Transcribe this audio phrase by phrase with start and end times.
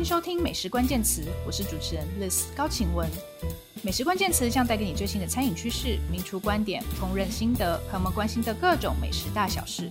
[0.00, 3.06] 欢迎收听《美食关键词》，我是主持人 Liz 高晴雯。
[3.82, 9.90] 美食关键词将带给你最新的餐饮趋势、名厨观点、烹饪心得和我们关心的各种美食大小事。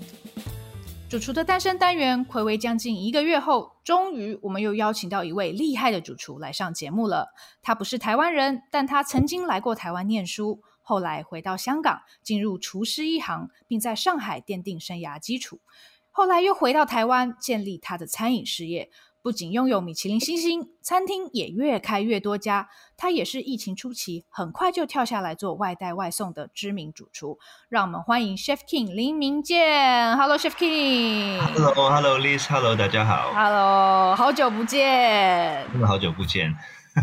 [1.08, 7.28] 主厨的诞生单元睽违将近一个月后，终于我们又邀请到一位厉害的主厨来上节目了。
[7.62, 15.60] 他不是台湾人，但他曾经来过台湾念书，后来回到香港，进入厨师一行，并在上海奠定生涯基础。
[16.10, 18.90] 后来又回到台湾，建立他的餐饮事业。
[19.22, 22.70] 不仅拥有米其林星星，餐厅也越开越多家。
[22.96, 27.38] 他也是疫情初期很快就跳下来做外带外送的知名主厨。
[27.68, 30.16] 让我们欢迎 Chef King 林明健。
[30.18, 31.38] Hello，Chef King。
[31.54, 33.34] Hello，Hello，Liz，Hello，大家好。
[33.34, 35.68] Hello，好久不见。
[35.74, 36.56] 真的好久不见。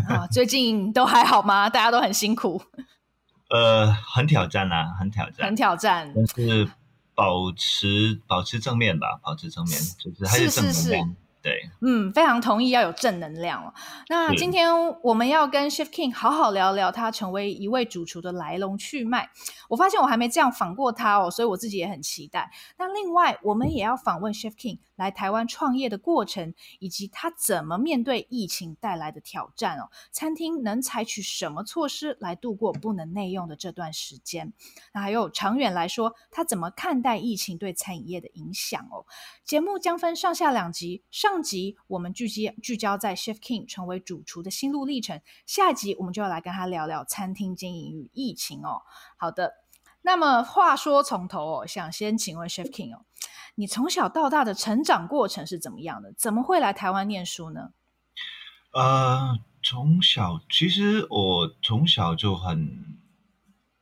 [0.09, 1.69] 啊，最近都还好吗？
[1.69, 2.59] 大家都很辛苦。
[3.49, 6.11] 呃，很挑战啊，很挑战，很挑战。
[6.15, 6.67] 但是
[7.13, 10.73] 保持保持正面吧，保持正面，就是还是正能量。
[10.73, 13.73] 是是是对，嗯，非常同意要有正能量哦。
[14.09, 14.69] 那今天
[15.01, 19.29] 我们要跟 Chef King 好好聊聊他成为一位主厨的来龙去脉。
[19.69, 22.51] 我发现我还没这样访过他哦，所以我自己也很期待。
[22.77, 29.89] 那另外，我们也要访问 Chef King 来台湾创业的过程，以及他怎么面对疫情带来的挑战哦。
[30.11, 34.51] 餐厅能采取什么措施来度过不能内用的这段时间？
[34.93, 39.05] 那还有长远来说，他怎么看待疫情对餐饮业的影响哦？
[39.43, 41.37] 节目将分上下两集，上。
[41.37, 48.81] 集我们聚焦聚焦在 Chef King 成为主厨的心路历程，下集我们就要来跟他聊聊餐厅经营与疫情哦。
[49.15, 49.53] 好的，
[50.01, 53.05] 那么话说从头哦，想先请问 Chef King 哦，
[53.57, 56.13] 你从小到大的成长过程是怎么样的？
[56.13, 57.71] 怎么会来台湾念书呢？
[58.71, 62.99] 呃，从小其实我从小就很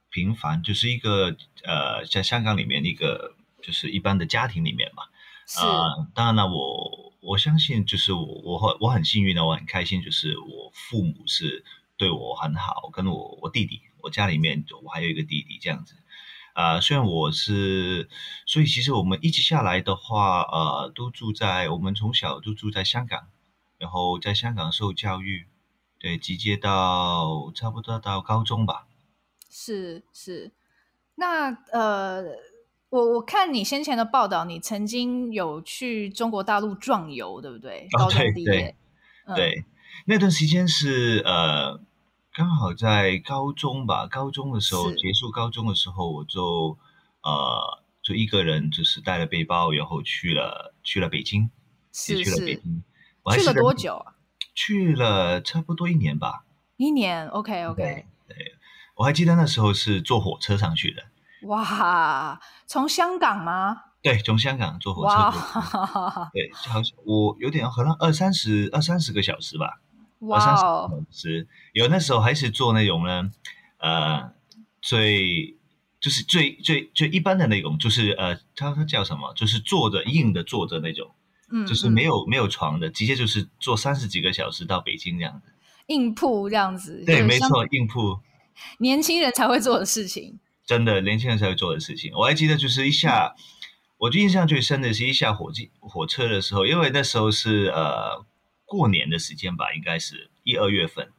[0.09, 5.03] 平凡，就是一个呃，在香港里面一个就是一般的家庭里面嘛。
[5.46, 7.06] 是，呃，当然了，我。
[7.28, 11.66] 我相信，就是我，我很我很幸运的，我很开心，就是我父母是
[11.97, 15.96] 对我很好，跟我我弟弟，我家里面我还有一个弟弟这样子，
[16.55, 18.09] 啊、呃，虽然我是，
[18.47, 23.27] 所以其实我们一直下来的话，呃，都住在我们从小都住在香港，
[23.77, 25.47] 然后在香港受教育，
[25.99, 28.88] 对，直接到差不多到高中吧。
[29.49, 30.51] 是是，
[31.16, 32.23] 那呃。
[32.89, 37.89] 我我看你先前的报道，你曾经有去中国大陆壮游，对不对？
[37.99, 38.75] 哦，对对、
[39.25, 39.66] 嗯、对，
[40.05, 41.81] 那段时间是呃，
[42.38, 46.78] 刚好在高中吧，高中的时候结束高中的时候，我就
[47.23, 51.50] 呃，就一个人就是带了背包，然后去了去了北京，
[51.94, 52.84] 是是去了北京，
[53.31, 54.16] 去了多久啊？
[54.53, 56.44] 去了差不多一年吧。
[56.75, 58.06] 一年，OK OK 对。
[58.28, 58.56] 对，
[58.97, 61.03] 我还记得那时候是坐火车上去的。
[61.47, 63.81] 哇，从香港吗？
[64.02, 65.16] 对，从香港坐火车。
[65.16, 69.79] 哇，对，好像我有点可能二三十二三十个小时吧。
[70.20, 73.31] 哇，二三十个小时，有那时候还是做那种呢，
[73.78, 74.31] 呃，
[74.81, 75.56] 最
[76.00, 79.34] 就是最最最一般的那种，就是呃，它它叫什么？
[79.34, 81.12] 就是坐着硬的坐着那种，
[81.52, 85.52] 嗯，就是没有没有床的，直接就是坐三十几个小时到北京这样子。
[85.88, 87.03] 硬铺这样子。
[87.06, 88.20] 对，没错，硬铺。
[88.80, 90.40] 年轻人才会做的事情。
[90.66, 92.12] 真的，年轻人才会做的事情。
[92.16, 93.36] 我还记得，就是一下，
[93.97, 98.26] 我印象最深的是一下火机火车的时候，因为那时候是呃
[98.66, 101.09] 过年的时间吧，应该是一二月份，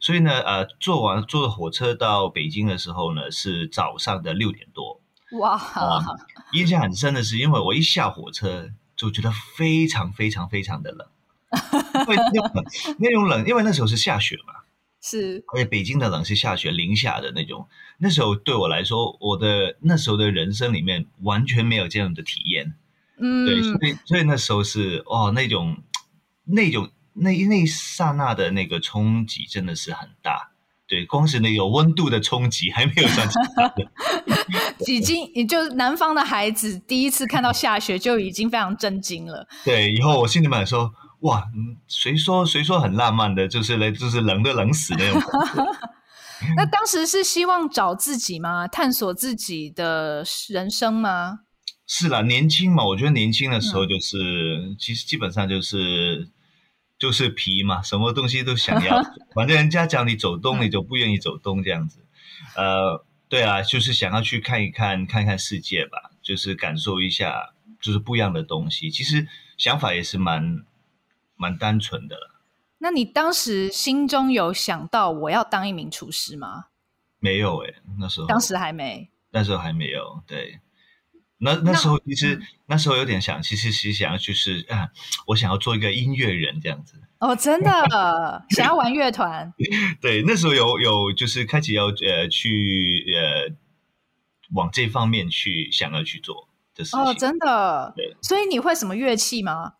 [0.00, 5.00] 所以呢，呃，坐完坐火车到北京的时候呢，是早上的六点多。
[5.38, 6.02] 哇、呃！
[6.52, 11.06] 印象很深的是，因为我一下火车就觉得非常非常非常的冷，
[11.94, 12.64] 因为那种
[12.98, 14.54] 那种冷，因为那时候是下雪嘛。
[15.02, 17.68] 是，而且北京的冷是下雪零下的那种，
[17.98, 22.74] 那时候对我来说，我的那时候的人生里面完全没有这样的体验。
[23.18, 25.82] 嗯，对，所以所以那时候是哦，那种
[26.44, 30.50] 那种那那一刹那的那个冲击真的是很大。
[30.86, 33.90] 对，光是那有温度的冲击还没有算大的。
[34.86, 39.46] 已经，也就是南方的孩子第一次看到下雪就已经非常震惊了。
[39.64, 40.92] 对，以后我心里面说。
[41.20, 43.46] 哇，嗯，谁说谁说很浪漫的？
[43.46, 45.20] 就是嘞，就是冷的冷死那种。
[46.56, 48.66] 那当时是希望找自己吗？
[48.66, 51.40] 探索自己的人生吗？
[51.92, 54.16] 是啦，年轻嘛，我觉得年轻的时候就是，
[54.62, 56.28] 嗯、其实基本上就是
[57.00, 59.02] 就是皮嘛，什么东西都想要。
[59.34, 62.06] 反正人家叫你走东，你就不愿意走东这样子。
[62.54, 68.88] 呃，对啊，就是想要去看一看，看看世界吧，就是感受一下，就是不一样的东西。
[68.88, 69.26] 其实
[69.56, 70.64] 想法也是蛮。
[71.42, 72.42] 蛮单纯的了。
[72.80, 76.66] 那你当时心中有想到我要当一名厨师吗？
[77.18, 78.26] 没有诶、欸，那时候。
[78.26, 79.08] 当时还没。
[79.30, 80.60] 那时候还没有，对。
[81.42, 84.90] 那那时候其实那，、嗯、那时候有点想，其实是想要就是啊，
[85.26, 87.00] 我想要做一个音乐人这样子。
[87.18, 89.52] 哦，真的想要玩乐团？
[90.00, 93.54] 对，那时候有有就是开始要呃去呃
[94.54, 97.00] 往这方面去想要去做的事情。
[97.00, 97.92] 哦，真的。
[97.96, 99.72] 对，所以你会什么乐器吗？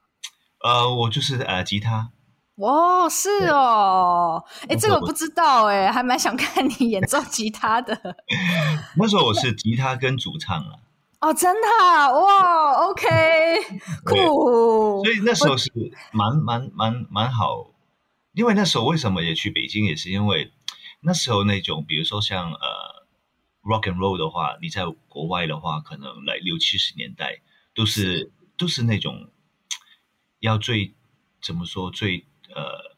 [0.64, 2.10] 呃，我就是呃吉他。
[2.56, 7.98] 哦，是哦，哎，这个我不知道哎，还蛮想看你 演奏吉他的。
[8.96, 10.72] 那时候我是吉他跟主唱啊。
[11.20, 13.06] 哦，真的哇，OK，
[14.04, 15.04] 酷。
[15.04, 15.70] 所以那时候是
[16.12, 17.70] 蛮蛮蛮蛮好，
[18.32, 20.52] 因为那时候为什么也去北京，也是因为
[21.02, 22.58] 那时候那种，比如说像呃
[23.62, 27.42] rock and roll 的话，你在国外的话，可能来六七十年代
[27.74, 29.30] 都是，是都是那种
[30.40, 30.94] 要最
[31.42, 32.26] 怎么说最。
[32.52, 32.89] 呃，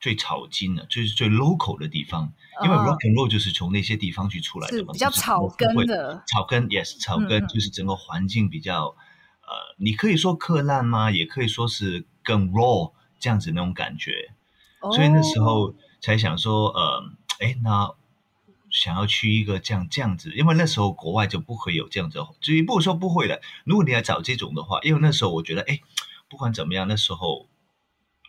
[0.00, 2.32] 最草根的，就是最 local 的地方，
[2.64, 6.22] 因为 rock and roll 就是从那些地方去出来的嘛，比较草根的。
[6.26, 8.96] 草根，yes，草根就是整个环境比较，
[9.42, 11.10] 嗯、呃，你可以说克烂吗？
[11.10, 14.32] 也可以说是更 raw 这样子那种感觉。
[14.80, 17.04] 哦、所以那时候才想说，呃，
[17.40, 17.92] 哎，那
[18.70, 25.78] 想要去一个这样这样子，因为那时候国外就不会有这样子，至于不说不会的，如果你要找这种的话，因为那时候我觉得，哎，
[26.30, 27.46] 不管怎么样，那时候。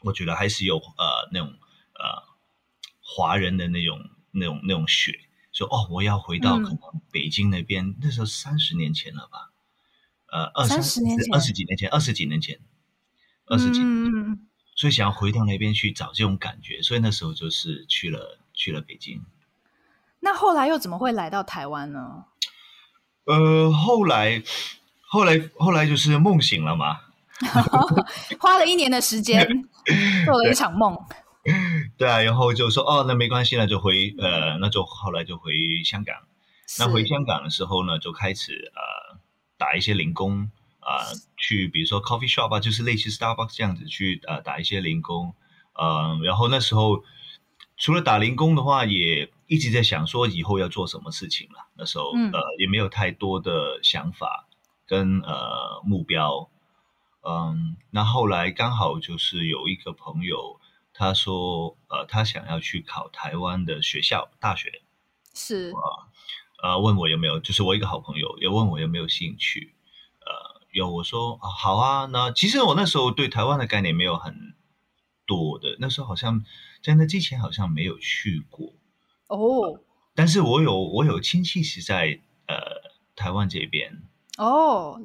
[0.03, 1.53] 我觉得还是有呃那种
[2.01, 2.23] 呃
[2.99, 3.99] 华人的那种
[4.31, 5.19] 那种那种血，
[5.51, 6.79] 说哦，我要回到可能
[7.11, 9.51] 北京那边，嗯、那时候三十年前了吧，
[10.31, 12.59] 呃二三十年前，二十几年前，二十几年前，
[13.45, 19.21] 二十几年前，嗯、所以想要回到那边去找这种感觉，所以那时候就是去了去了北京。
[20.21, 22.25] 那后来又怎么会来到台湾呢？
[23.25, 24.41] 呃，后来
[25.01, 26.99] 后来后来就是梦醒了嘛。
[28.39, 29.43] 花了一年的时间
[30.25, 30.95] 做了一场梦。
[31.43, 31.53] 对，
[31.97, 35.53] 对啊，然后就说哦，那没关系那，就回呃，那就后来就回
[35.83, 36.15] 香港。
[36.79, 39.19] 那回香港的时候呢，就开始呃
[39.57, 40.49] 打一些零工
[40.79, 45.33] 啊、呃，去比如说 coffee shop 啊，就是类似 Starbucks 这样子去呃打一些零工。
[45.73, 47.03] 嗯、呃，然后那时候
[47.75, 51.67] 除了打零工的话，也一直在想说以后要做什么事情了。
[51.75, 54.47] 那时候、嗯、呃也没有太多的想法
[54.85, 56.49] 跟呃目标。
[57.23, 60.60] 嗯，那后来刚好就是有一个朋友，
[60.93, 64.81] 他说，呃，他想要去考台湾的学校大学，
[65.33, 65.71] 是。
[65.71, 66.11] 啊，
[66.61, 69.73] 呃，问我有没有，就是我一个好朋友，也问我有没有兴趣，
[70.19, 74.55] 呃，有我说啊，好啊，那其实我那时候对台湾的概念没有很
[75.25, 76.43] 多的，那时候好像
[76.83, 78.73] 在那之前好像没有去过。
[79.27, 79.81] 哦，
[80.13, 82.57] 但是我有我有亲戚是在呃
[83.15, 84.03] 台湾这边。
[84.37, 85.01] 哦。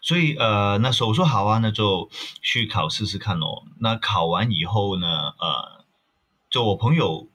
[0.00, 2.08] 所以呃，那时候我说好啊，那就
[2.42, 3.64] 去考试试看哦。
[3.80, 5.84] 那考完以后呢，呃，
[6.50, 7.28] 就我朋友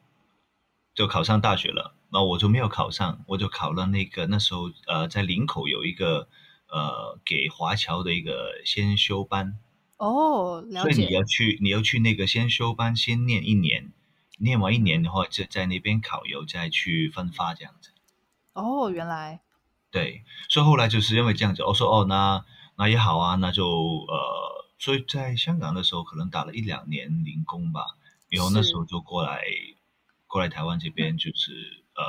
[0.95, 6.27] 就考上大学了，那我就没有考上，我就考了那个那时候呃，在林口有一个
[6.69, 9.59] 呃给华侨的一个先修班。
[9.97, 10.91] 哦，了解。
[10.91, 13.91] 所以你要去，你要去那个先修班，先念一年，
[14.37, 17.91] 念完一年的话，就在那边考，有再去分发这样子。
[18.53, 19.41] 哦，原来。
[19.93, 22.43] 对，所以后来就是因为这样子，我说哦，那
[22.75, 27.95] 那也好啊，那就呃，所以在香港的时候可能打了一两年零工吧，
[28.29, 29.43] 然后那时候就过来
[30.25, 32.03] 过来台湾这边，就是呃，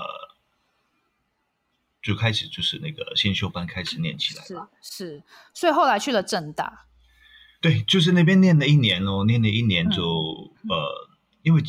[2.02, 4.70] 就开始就是那个先修班开始念起来了。
[4.81, 5.22] 是是，
[5.53, 6.86] 所以后来去了政大。
[7.60, 11.08] 对，就是那边念了一年哦，念了一年就、嗯、呃，
[11.43, 11.62] 因为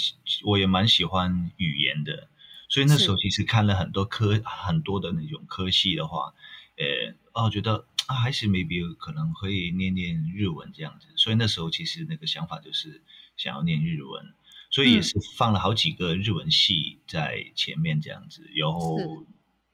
[0.45, 2.29] 我也蛮喜欢语言的。
[2.75, 6.33] 所以那时候其实看了很多科很多的那种科系的话，
[6.75, 11.07] 呃，哦，觉得啊，还是 maybe 可能可以念念日文这样子。
[11.15, 13.01] 所以那时候其实那个想法就是
[13.37, 14.25] 想要念日文，
[14.69, 18.41] 所以也是放了好几个日文系在前面这样子。
[18.41, 18.97] 嗯、然后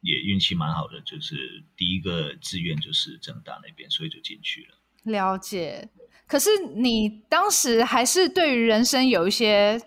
[0.02, 4.78] 也运气蛮好的，就是第一个志愿就是政大那边，所以就进去了。
[5.06, 5.90] 了解。
[6.28, 9.82] 可是你当时还是对于人生有一些。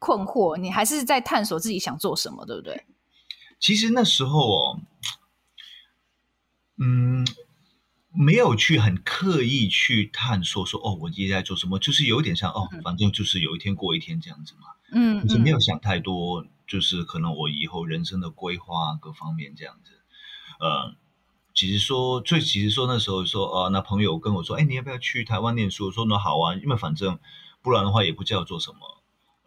[0.00, 2.84] 困惑，你还是在探索自己想做什么，对不对？
[3.60, 4.80] 其实那时候哦，
[6.80, 7.24] 嗯，
[8.12, 14.68] 没有去很刻意去探索说，说哦，我现在在做什么，就是有点像哦，反正就是有一天过一天这样子嘛。
[14.92, 19.92] 嗯，就是没有想太多，就是可能我以后人生的规划各方面这样子。
[20.58, 20.96] 呃，
[21.54, 25.86] 其实说最，其实说那时候说，呃，那朋友跟我说，哎，你要不要去台湾念书？
[25.86, 27.18] 我说那好啊，因为反正
[27.62, 28.99] 不然的话也不知道做什么。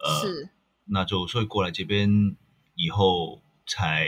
[0.04, 0.50] 呃，是，
[0.84, 2.36] 那就所以过来这边
[2.74, 4.06] 以后才，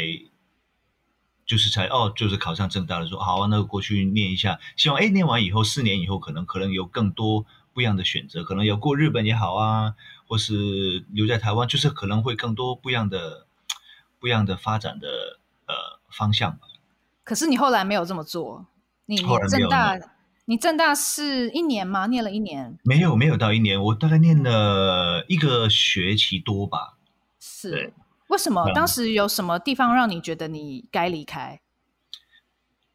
[1.47, 9.95] 就是才哦，就是考上正大的时候，好啊，那个过去念一下，希望哎念完以后四年以后可能可能有更多不一样的选择，可能有过日本也好啊，
[10.29, 13.47] 或是留在台湾，就是可能会更多不一样的
[14.21, 15.09] 不一样的发展的
[15.67, 15.75] 呃
[16.11, 16.67] 方向吧。
[17.25, 18.67] 可是你后来没有这么做。
[19.09, 19.97] 你你政大，
[20.47, 22.07] 你正大是一年吗？
[22.07, 22.79] 念了一年？
[22.85, 26.97] 没有，没有到一年，我大概念了一个学期多吧。
[27.41, 27.93] 是，
[28.29, 28.63] 为什么？
[28.65, 31.61] 嗯，当时有什么地方让你觉得你该离开？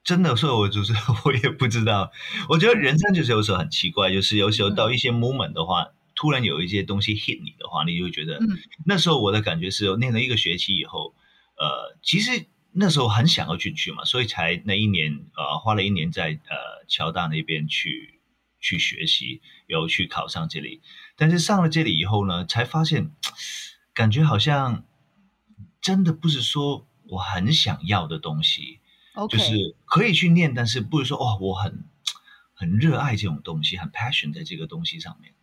[0.03, 0.93] 真的，所以我就是
[1.25, 2.12] 我也不知道。
[2.50, 8.48] 我觉得人生就是有时候很奇怪，就是有时候到一些 moment 的话，嗯、突然有一些东西 hit 你的话，你就会觉得，嗯、
[8.86, 11.13] 那时候我的感觉是，念了一个学期以后，
[11.58, 18.22] 呃，其实那时候很想要进去嘛，所以才那一年，呃，花了一年在呃侨大那边去
[18.60, 20.82] 去学习，有去考上这里。
[21.16, 23.12] 但是上了这里以后呢，才发现，
[23.94, 24.86] 感觉好像
[25.82, 28.80] 真的不是说我很想要的东西。
[29.13, 29.28] Okay.
[29.28, 31.84] 就是可以去念，但是不是说哦，我很
[32.54, 35.34] 很热爱这种东西，很 passion 在这个东西上面。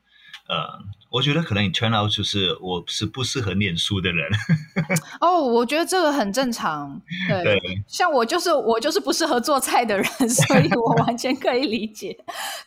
[0.49, 0.79] 呃，
[1.11, 4.31] 我觉得可能你 turn out 就是我是不适合念书的人。
[5.21, 7.01] 哦，oh, 我觉得这个很正常。
[7.29, 12.19] 对，对像我就是我就是不适合做菜的人， 所以我完全可以理解。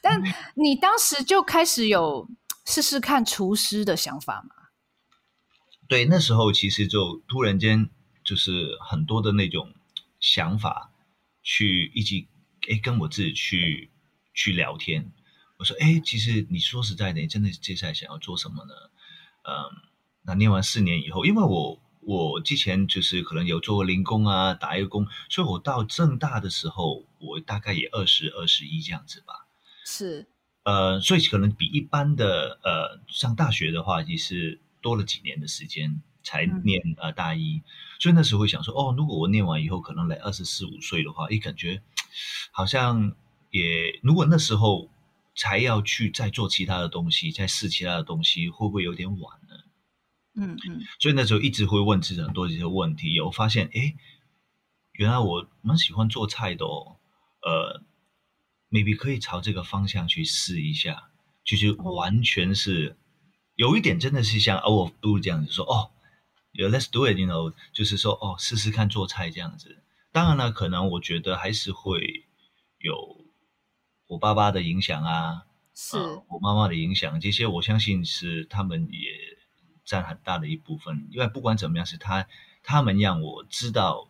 [0.01, 0.21] 但
[0.55, 2.29] 你当时就开始有
[2.65, 4.55] 试试看厨师的想法吗？
[5.87, 7.89] 对，那时候其实就突然间
[8.23, 9.73] 就是很多的那种
[10.19, 10.87] 想法。
[11.43, 12.27] 去一起
[12.67, 13.89] 诶跟我自己去
[14.31, 15.11] 去聊天，
[15.61, 18.73] 我说哎其实你说实在的，你真的接下来想要做什么呢？
[19.43, 19.53] 嗯，
[20.23, 29.45] 那念完四年以后，因为我我之前就是可能有做过零工啊，打一个工，所以我到正大的时候，我大概也二十二十一这样子吧。
[29.85, 30.25] 是，
[30.63, 36.01] 呃，所以可能比一般的呃上大学的话，也是多了几年的时间。
[36.23, 37.63] 才念呃大一，嗯、
[37.99, 41.81] 所以那时候会想说，哦，如果我念完以后可能来二十四五岁的话，诶，感觉
[42.51, 43.15] 好像
[43.49, 44.90] 也如果那时候
[45.35, 49.55] 才要去再做其他的东西，再试其他的东西，会不会有点晚呢？
[50.35, 50.81] 嗯嗯。
[50.99, 53.95] 所以那时候一直会问自己很多这些问题，有发现，哎，
[54.93, 56.97] 原来我蛮喜欢做菜的哦，
[57.41, 57.83] 呃
[58.69, 61.11] ，maybe 可以朝这个方向去试一下，
[61.43, 62.95] 就是完全是、哦、
[63.55, 65.91] 有一点真的是像 out of blue 这样子说，哦。
[66.53, 69.81] 有 Let's do it，you know，就是说哦，试试看做菜这样子。
[70.11, 72.25] 当然了，可能我觉得还是会
[72.79, 73.20] 有
[74.11, 79.09] 我爸爸的影响啊，是、呃、我妈妈的影响，这些我相信是他们也
[79.85, 81.07] 占很大的一部分。
[81.11, 82.27] 因为不管怎么样，是他
[82.61, 84.09] 他们让我知道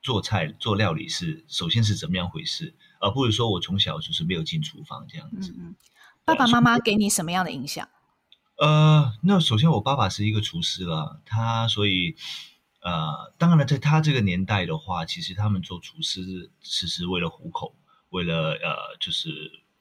[0.00, 5.52] 做菜做料理是首先是怎么样回事，而不是说我从小就是没有进厨房这样子。
[5.58, 5.76] 嗯嗯，
[6.24, 7.86] 爸爸妈妈给你什么样的影响？
[8.56, 12.16] 呃，那首先我爸爸是一个厨师了，他所以
[12.80, 17.74] 呃，当然了，在他这个年代的话，其实他们做厨师只是为了糊口，
[18.14, 19.28] 为了呃，就是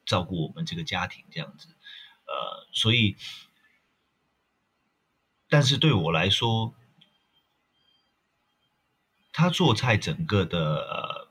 [0.05, 1.67] 照顾我们这个家庭这样子，
[2.25, 3.15] 呃，所以，
[5.47, 6.73] 但是对我来说，
[9.31, 10.59] 他做菜整个的
[10.89, 11.27] 呃，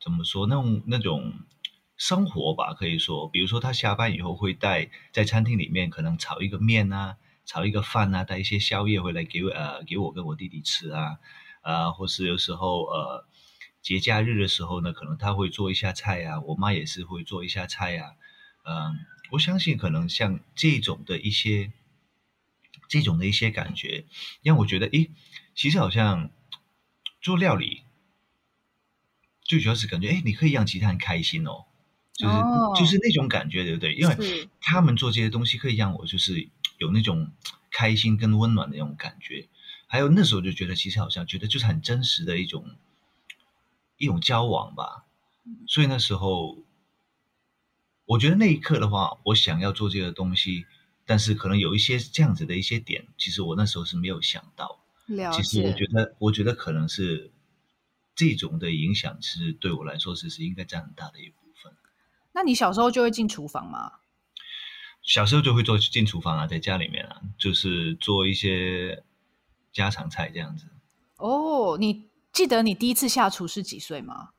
[0.00, 1.32] 怎么说那种那种。
[2.02, 11.18] 生活吧，可以说，比如说他下班以后会带在餐厅里面，可能炒一个面啊，炒一个饭啊，带一些宵夜回来给我呃给我跟我弟弟吃啊，
[11.60, 13.26] 啊、或是有时候呃
[13.82, 18.14] 节假日的时候呢，可能他会做一下菜啊，我妈也是会做一下菜啊，
[18.64, 18.92] 嗯、呃，
[19.30, 21.72] 我相信可能像这种的一些
[22.88, 24.04] 这种的一些感觉，
[24.42, 25.10] 让我觉得，诶，
[25.54, 26.30] 其实好像
[27.20, 27.82] 做料理
[29.42, 31.66] 最主要是感觉，诶，你可以让其他人开心哦。
[32.12, 33.94] 就是、oh, 就是那种感觉，对不对？
[33.94, 34.14] 因为
[34.60, 37.32] 他们做这些东西可以让我就是有那种
[37.70, 39.48] 开心跟温暖的那种感觉。
[39.86, 42.76] 还有那时候就觉得，其实好像觉得就是很真实的一种
[44.00, 45.04] 一种交往吧。
[45.68, 46.58] 所以那时候，
[48.06, 50.64] 我觉得那一刻的话，我想要做这个东西，
[51.04, 54.80] 但是可能有一些这样子的一些点，其实我那时候是没有想到。
[55.32, 57.30] 其实我觉得，我觉得可能是
[58.14, 61.72] 这种的影响，其实对我来说是是应该占很大的一部分。
[62.32, 63.92] 那你小时候就会进厨房吗？
[65.02, 69.02] 小时候就会做进厨房啊，在家里面啊，就是做一些
[69.72, 70.66] 家常菜这样子。
[71.16, 74.30] 哦，你记得你第一次下厨是几岁吗？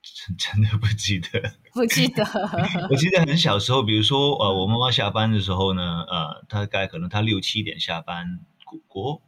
[0.00, 2.24] 真 真的不记得，不记得。
[2.90, 9.22] 我记得很小时候，比如说呃，我妈妈下班的时候呢，呃，大概可能她六七点下班，国国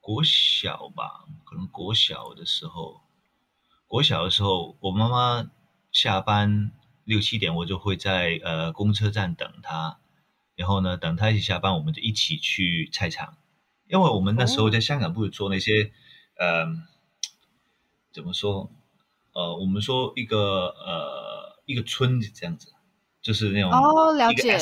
[0.00, 3.00] 国小吧，可能国小的时候。
[3.86, 5.50] 国小的时候，我妈妈
[5.90, 6.70] 下班
[7.02, 9.98] 六七点，我就会在呃公车站等她，
[10.54, 13.36] 然后呢，等她一起下班，我们就一起去菜场，
[13.90, 15.90] 因为我们那时候在香港不是做那些，
[16.38, 16.66] 呃，
[18.12, 18.70] 怎么说？
[19.32, 22.72] 呃，我们说一个呃一个村子这样子，
[23.20, 24.56] 就是那种哦，了解，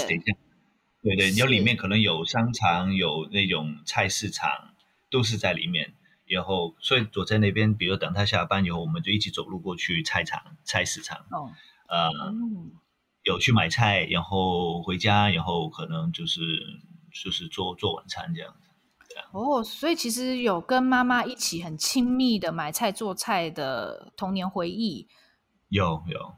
[1.02, 4.74] 对对，然后里面可能有商场，有那种菜市场，
[5.10, 5.94] 都是在里面。
[6.26, 11.18] 然后所以躲在那边，比如等他下班以后，我们就一起走路过去菜场、菜市场。
[11.30, 11.50] 哦，
[11.88, 12.72] 呃，嗯、
[13.22, 16.40] 有去买菜，然后回家，然后可能就是
[17.12, 18.67] 就是做做晚餐这样子。
[19.32, 25.06] 哦，所以其实有跟妈妈一起很亲密的买菜做菜的童年回忆。
[25.68, 26.34] 有有，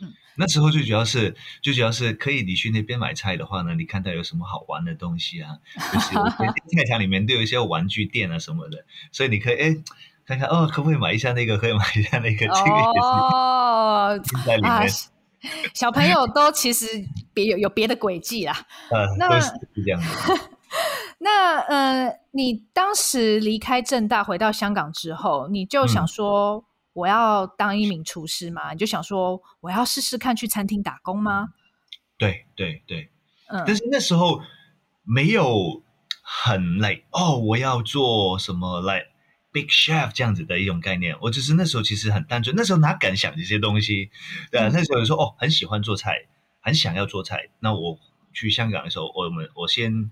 [0.00, 0.12] 嗯。
[0.38, 5.56] 那时候最主要是，最主要是可以你去那边买菜的话呢，你看到有什么好玩的东西啊？
[5.92, 6.14] 就是
[6.76, 9.76] 菜场里面都有一些玩具店啊什么的，所以你可以哎
[10.26, 11.56] 看看哦，可不可以买一下那个？
[11.56, 12.46] 可以买一下那个？
[12.46, 12.60] 这个
[13.00, 14.84] 哦， 在里面、啊，
[15.72, 16.86] 小朋友都其实
[17.32, 18.54] 别有有别的轨迹啦。
[18.90, 20.06] 呃，那是这样的。
[21.26, 26.58] 那呃，你当时离开正大回到香港之后，你就想说。
[26.58, 26.64] 嗯
[26.96, 28.72] 我要当一名厨师嘛？
[28.72, 31.50] 你就想说我要试试看去餐厅打工吗？
[32.16, 33.10] 对对对，
[33.48, 34.40] 嗯，但是那时候
[35.04, 35.82] 没有
[36.22, 39.08] 很累哦，我要做什么来、like、
[39.52, 41.14] big chef 这样子的一种概念。
[41.20, 44.10] 我只是那时候其实很单纯，那时候哪敢想这些东西？
[44.50, 46.14] 对啊，嗯、那时候说哦，很喜欢做菜，
[46.62, 47.50] 很想要做菜。
[47.60, 47.98] 那我
[48.32, 50.10] 去香港的时候，我们我先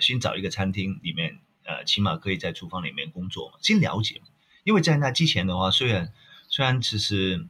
[0.00, 4.26] 先找一个餐厅里面，呃，起码可以在厨房里面工作嘛，先了解嘛。
[4.64, 6.12] 因为在那之前的话，虽然
[6.48, 7.46] 虽然其实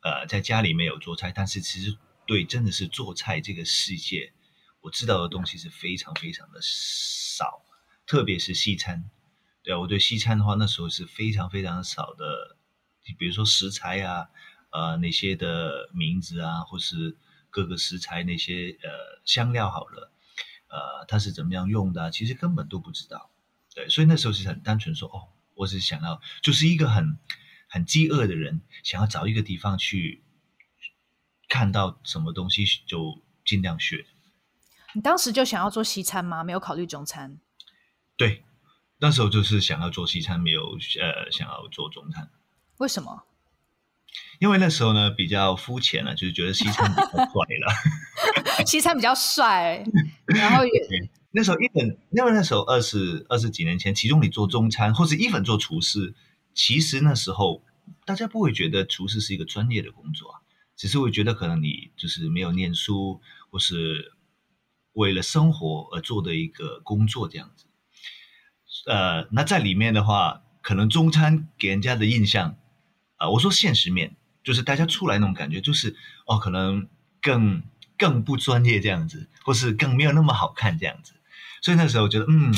[0.00, 1.96] 呃在家里没有做菜，但是其实
[2.26, 4.32] 对真的是做菜这个世界，
[4.80, 7.64] 我知道的东西是非常非常的少，
[8.06, 9.10] 特别是西餐。
[9.64, 12.56] 对啊，我对西餐的话，那时候是非常非常少的，
[13.18, 14.28] 比如说食材啊，
[14.70, 17.16] 呃那些的名字啊，或是
[17.50, 20.12] 各个食材那些呃香料好了，
[20.72, 23.30] 呃它是怎么样用的啊，其实根本都不知道。
[23.72, 25.28] 对，所以那时候是很单纯说哦。
[25.54, 27.18] 我是想要，就是一个很
[27.68, 30.22] 很饥饿的人，想要找一个地方去
[31.46, 34.06] 看到什么东西就尽量学。
[34.94, 36.42] 你当时就想要做西餐吗？
[36.42, 37.38] 没有考虑中餐？
[38.16, 38.44] 对，
[38.98, 42.30] 那时候就是想要做西餐，没有呃想要做中餐。
[42.78, 43.24] 为什么？
[44.40, 48.64] 因为那时候呢比较肤浅了，就是觉得西餐比较 帅了。
[48.66, 49.84] 西餐比较帅，
[50.26, 50.72] 然后也。
[51.34, 56.14] 那时候一本，因为那时候二十二十几年前，其中你做中餐或者一本做厨师，
[56.52, 57.64] 其实那时候
[58.04, 60.40] 大家不会觉得厨师是一个专业的工作啊，
[60.76, 64.12] 只是会觉得可能你就是没有念书，或是
[64.92, 67.64] 为了生活而做的一个工作这样子。
[68.86, 72.56] 呃，那在里面的话，可能中餐给人家的印象，
[73.16, 76.88] 啊、呃，我说现实面，就是大家出来那种感觉，就是哦，可能
[77.22, 77.62] 更
[77.98, 81.14] 更不专业这样子，或是更没有那么好看这样子。
[81.60, 82.52] 所以那时候我觉得，嗯，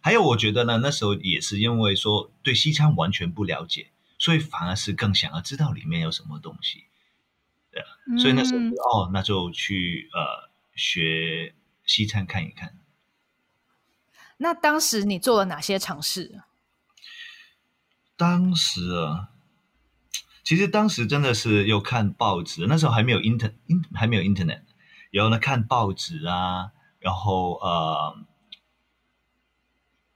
[0.00, 6.84] 还有我觉得呢，那时候也是因为说对西餐完全不了解，所以反而是更想要知道里面有什么东西，
[7.70, 7.82] 对，
[8.18, 11.54] 所以那时候、嗯、哦，那就去呃学
[11.86, 12.76] 西餐看一看。
[14.38, 16.42] 那当时你做了哪些尝试？
[18.16, 19.30] 当时啊，
[20.44, 23.54] 其实当时真的是有看报纸，那时候还没有 inter，
[23.94, 24.62] 还没有 internet，
[25.12, 28.26] 然后呢看报纸啊，然后呃。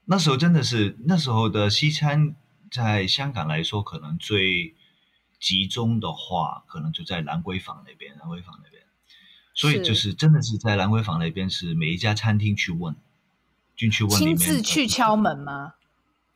[0.09, 2.33] 那时候真的是那时候的西餐，
[2.71, 4.73] 在香港来说，可能最
[5.37, 8.17] 集中的话，可能就在兰桂坊那边。
[8.17, 8.81] 兰桂坊那边，
[9.53, 12.95] 所以就是真的是在兰桂坊那边，是每一家餐厅去问，
[13.75, 15.73] 进去问，亲自去敲门吗？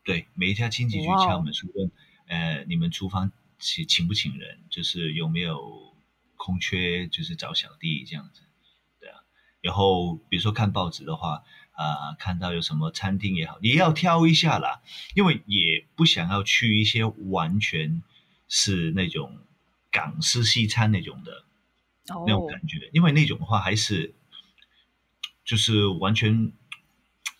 [0.03, 1.89] 对，每一家亲戚去敲门，去问，
[2.27, 4.59] 呃，你们厨房请请不请人？
[4.69, 5.93] 就是有没有
[6.35, 7.07] 空缺？
[7.07, 8.41] 就是找小弟这样子。
[9.61, 11.43] 然后比如说看报纸的话。
[11.73, 14.83] 啊，看到有什么餐厅也好，也要挑一下啦，
[15.15, 18.03] 因为也不想要去一些完全
[18.47, 19.39] 是那种
[19.89, 21.45] 港式西餐那种的、
[22.13, 22.27] oh.
[22.27, 24.13] 那种感觉，因为那种的话还是
[25.43, 26.51] 就是完全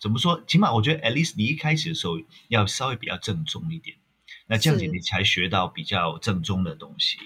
[0.00, 0.42] 怎么说？
[0.48, 2.14] 起码我觉得，at least 你一开始的时候
[2.48, 3.96] 要稍微比较正宗一点，
[4.48, 7.18] 那这样子你才学到比较正宗的东西。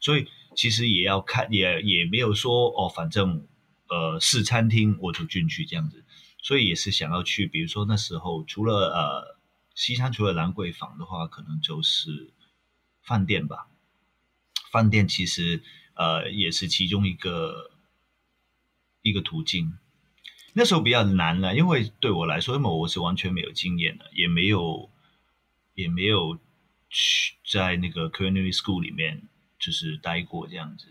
[0.00, 3.46] 所以其实也要看，也也没有说哦，反正
[3.92, 6.02] 呃是餐厅我就进去这样子。
[6.44, 9.38] 所以也是想要去，比如说那时候除了呃
[9.76, 12.32] 西餐，除了兰桂坊的话，可能就是
[13.00, 13.68] 饭店吧。
[14.72, 15.62] 饭店其实
[15.94, 17.70] 呃也是其中一个
[19.02, 19.78] 一个途径。
[20.54, 24.90] 那时候比较难了，因为对我来说，因为我是完全没有经验的，也没有
[25.74, 26.40] 也没有
[26.90, 29.28] 去在那个 culinary school 里面
[29.60, 30.88] 就是待过这样子，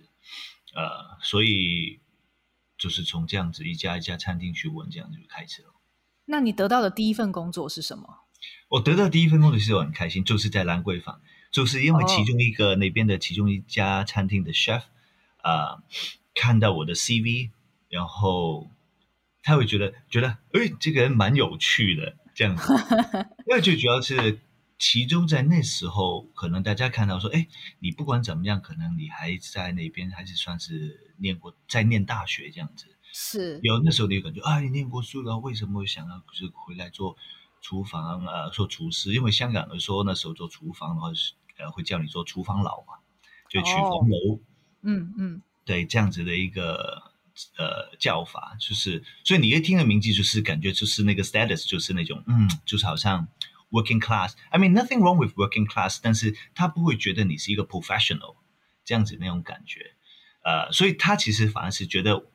[0.76, 2.00] 呃，所以。
[2.82, 5.70] 就是从这样子一家一家餐厅去问，这样子就开始了。
[6.26, 8.26] 那你得到的第一份工作是什么？
[8.70, 12.76] 我得到第一份工作其实我很开心，就是在兰桂坊，就是因为其中一个、oh.
[12.78, 14.82] 那边的其中一家餐厅的 chef
[15.38, 15.84] 啊、呃，
[16.34, 17.52] 看到我的 CV，
[17.88, 18.72] 然后
[19.44, 22.74] 他会觉得觉得，哎，这个人蛮有趣的这样子。
[23.46, 24.40] 因为最主要是
[24.84, 32.88] 其中在那时候，可能大家看到说，哎，你不管怎么样，可能你还在那边，还是算是念过，在念大学这样子。
[33.14, 33.60] 是。
[33.62, 37.16] 有那时候你就感觉啊，你念过书了，为什么会想要就是回来做
[37.62, 39.14] 厨房啊，做厨师？
[39.14, 42.96] 因为香港人说那时候做厨房的话是呃会叫你做厨房佬嘛，
[43.52, 44.42] 就曲房楼。
[44.82, 45.42] 嗯嗯。
[45.64, 47.04] 对，这样子的一个
[47.56, 53.28] 呃叫法，就是所以你一听的名字就是感觉就是那个 status 就是那种嗯，就是好像。
[53.72, 58.36] Working class, I mean nothing wrong with working class，但是他不会觉得你是一个 professional
[58.84, 59.96] 这样子那种感觉，
[60.44, 62.26] 呃，所以他其实反而是觉得，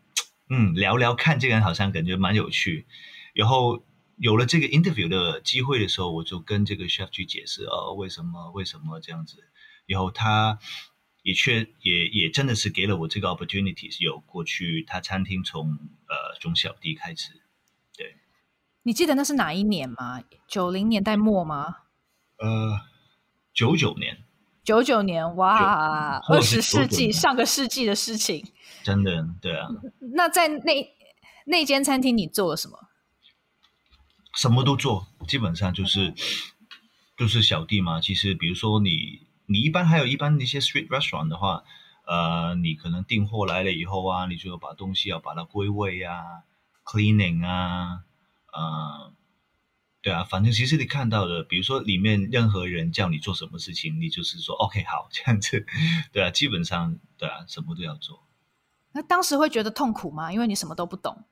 [0.49, 2.87] 嗯，聊聊看这个人好像感觉蛮有趣，
[3.35, 3.85] 然后
[4.16, 9.44] 有了这个 interview 的机会的时候，我就跟这个 chef 去解释，哦，为什么为什么这样子，
[9.85, 10.59] 然后他
[11.22, 15.68] 也确也也真的是给了我这个 opportunities，有过去他餐厅从
[16.09, 17.42] 呃从小弟开始。
[18.87, 20.22] 你记得那是哪一年吗？
[20.46, 21.79] 九零年代末吗？
[22.38, 22.83] 呃，
[23.53, 24.18] 九九年。
[24.62, 28.46] 九九年，哇，二十世纪，上个世纪的事情。
[28.85, 29.66] 真的，对啊。
[30.14, 30.88] 那在那
[31.46, 32.79] 那间餐厅，你做了什么？
[34.37, 36.14] 什么都做，基本上就是
[37.16, 38.01] 就是小弟嘛。
[38.01, 41.64] 其实，比如说你你一般还有一般一些 street restaurant 的话，
[42.07, 46.22] 呃，你可能订货来了以后啊，你就要把东西要把它归位啊
[46.85, 48.05] ，cleaning 啊。
[48.57, 49.12] 啊，uh,
[50.01, 55.66] 对啊，反正其实你看到的，比如说里面任何人叫你做什么事情，你就是说 OK 好这样子，
[56.12, 58.25] 对啊，基本上对啊，什么都要做。
[58.92, 60.33] 那当时会觉得痛苦吗？
[60.33, 61.25] 因为你什么都不懂。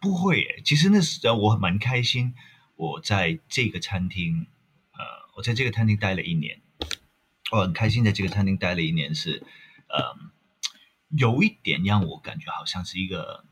[0.00, 2.34] 不会耶，其实那时候我蛮开心。
[2.74, 4.46] 我在这个餐厅，
[4.92, 4.98] 呃，
[5.36, 6.62] 我在这个餐厅待了一年，
[7.52, 9.44] 我很开心在这个餐厅待了一年是，
[9.88, 10.16] 呃，
[11.10, 13.44] 有一点让我感觉好像是一个，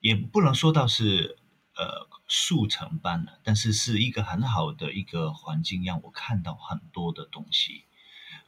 [0.00, 1.38] 也不能说到是。
[1.80, 7.84] 呃，速成班的，但是是一个很好的一个环境，让我看到很多的东西。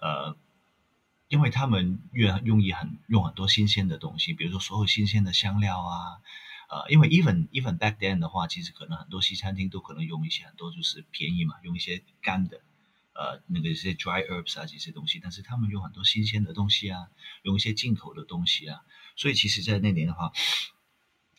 [0.03, 0.37] 呃，
[1.29, 6.21] 因为他们愿用意很用很多新鲜的东西，比如说所有新鲜的香料啊，
[6.69, 12.61] 呃，因为 even even back then 的话，其实可能很多西餐厅都可能用一些很多就是便宜嘛，用一些干的，
[13.15, 17.09] 呃，那个一些 dry herbs 啊这些东西，但是他们用很多新鲜的东西啊，
[17.45, 18.83] 用一些进口的东西啊，
[19.17, 20.33] 所以其实，在那年的话，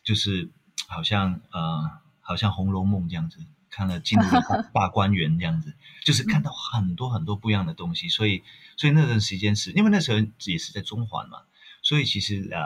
[0.02, 0.50] 就是。
[0.86, 3.38] 好像呃，好像《红楼梦》这样子，
[3.70, 8.08] 看了进入了大观园这样子， 就是看到很多很多不一样的东西。
[8.08, 8.42] 所以，
[8.76, 11.42] 所以那段时间是因为那时候也是在中环嘛，
[11.82, 12.60] 所以其实呃，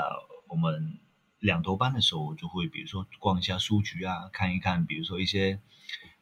[0.49, 0.99] 我们
[1.39, 5.61] 两头班的时候，我就会比如说逛一下书局啊，看一看，比如说一些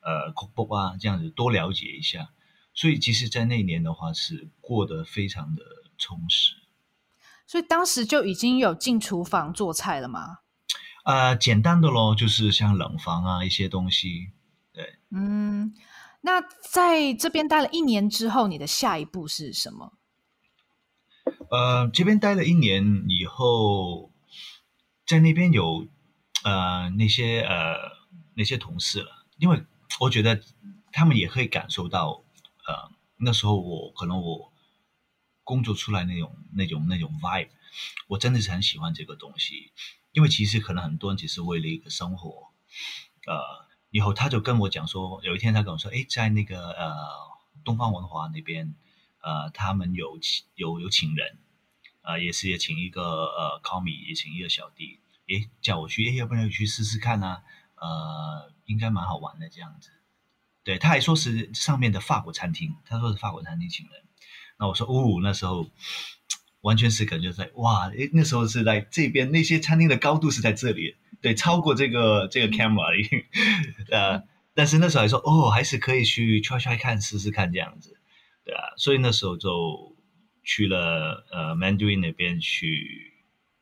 [0.00, 2.30] 呃恐怖啊这样子，多了解一下。
[2.74, 5.62] 所以，其实，在那一年的话，是过得非常的
[5.96, 6.56] 充实。
[7.46, 10.40] 所以当时就已经有进厨房做菜了吗？
[11.06, 14.32] 呃，简单的咯，就是像冷房啊一些东西，
[14.72, 14.98] 对。
[15.10, 15.72] 嗯，
[16.22, 19.92] 那在这边待了一年之后，你的下一步是什么？
[21.48, 24.10] 呃，这边待了一年以后，
[25.06, 25.86] 在那边有
[26.42, 27.76] 呃那些呃
[28.34, 29.64] 那些同事了，因为
[30.00, 30.42] 我觉得
[30.90, 32.24] 他们也可以感受到，
[32.66, 34.52] 呃，那时候我可能我
[35.44, 37.50] 工作出来那种那种那种 vibe，
[38.08, 39.70] 我真的是很喜欢这个东西。
[40.16, 42.48] 因为其实可能很多人只是为了一个生活，
[43.26, 46.94] 呃，以后他就跟我讲说，有一天他跟我说，哎，在那个呃
[47.62, 48.74] 东方文华那边，
[49.20, 51.36] 呃，他们有请有有请人，
[52.00, 57.42] 呃，也是也请一个呃 call me 也请一个小弟，哎，叫我去，哎，要不然去试试看呢？
[57.74, 59.90] 呃，应该蛮好玩的这样子。
[60.64, 64.02] 对，他还说是上面的法国餐厅，他说是法国餐厅请人，
[64.58, 65.68] 那我说哦，那时候。
[66.66, 72.90] 完全是感觉在哇，诶，那时候是在这边，那些餐厅的高度是在这里，对，超过这个这个 camera，
[73.88, 77.96] 呃，但是那时候还说哦，还是可以去 try try 看，试试看这样子，
[78.44, 79.94] 对啊，所以那时候就
[80.42, 83.12] 去了呃 Mandarin 那边去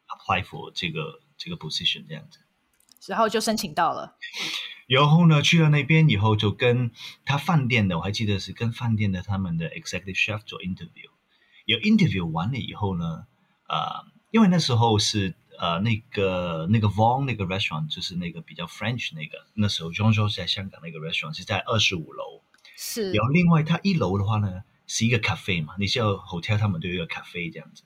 [0.09, 2.39] apply for 这个这个 position 这样子，
[3.09, 4.17] 然后就申请到了，
[4.87, 6.91] 然后呢，去了那边以后就跟
[7.27, 11.11] 他饭店的，我还记得是跟饭店的他们的 executive chef 做 interview。
[11.65, 13.27] 有 interview 完了以后呢，
[13.69, 22.43] 呃，因为那时候是呃那个那个 Vong 那个 restaurant 就是那个比较 French 那个，那时候 Jean Georges 在香港那个 restaurant 是在二十五楼，
[22.77, 23.13] 是。
[23.13, 27.83] 然后另外它一楼的话呢是一个 cafe 嘛，你知道 hotel 他们都有一个 cafe 这样子。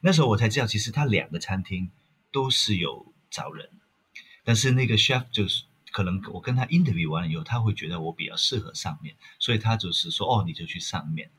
[0.00, 1.90] 那时候我才知道，其实他两个餐厅
[2.32, 3.68] 都是有找人，
[4.42, 11.30] 但是那个 chef 就是可能我跟他 interview 完了以后，他会觉得我比较适合上面，所以他就是说哦，你就去上面。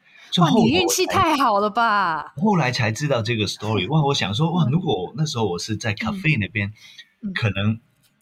[0.41, 2.33] 哇，你运气太好了吧！
[2.37, 3.87] 后来才知道这个 story。
[3.89, 6.73] 哇，我想说，哇，如果那时候我是在 cafe 那边，
[7.21, 7.79] 嗯、可能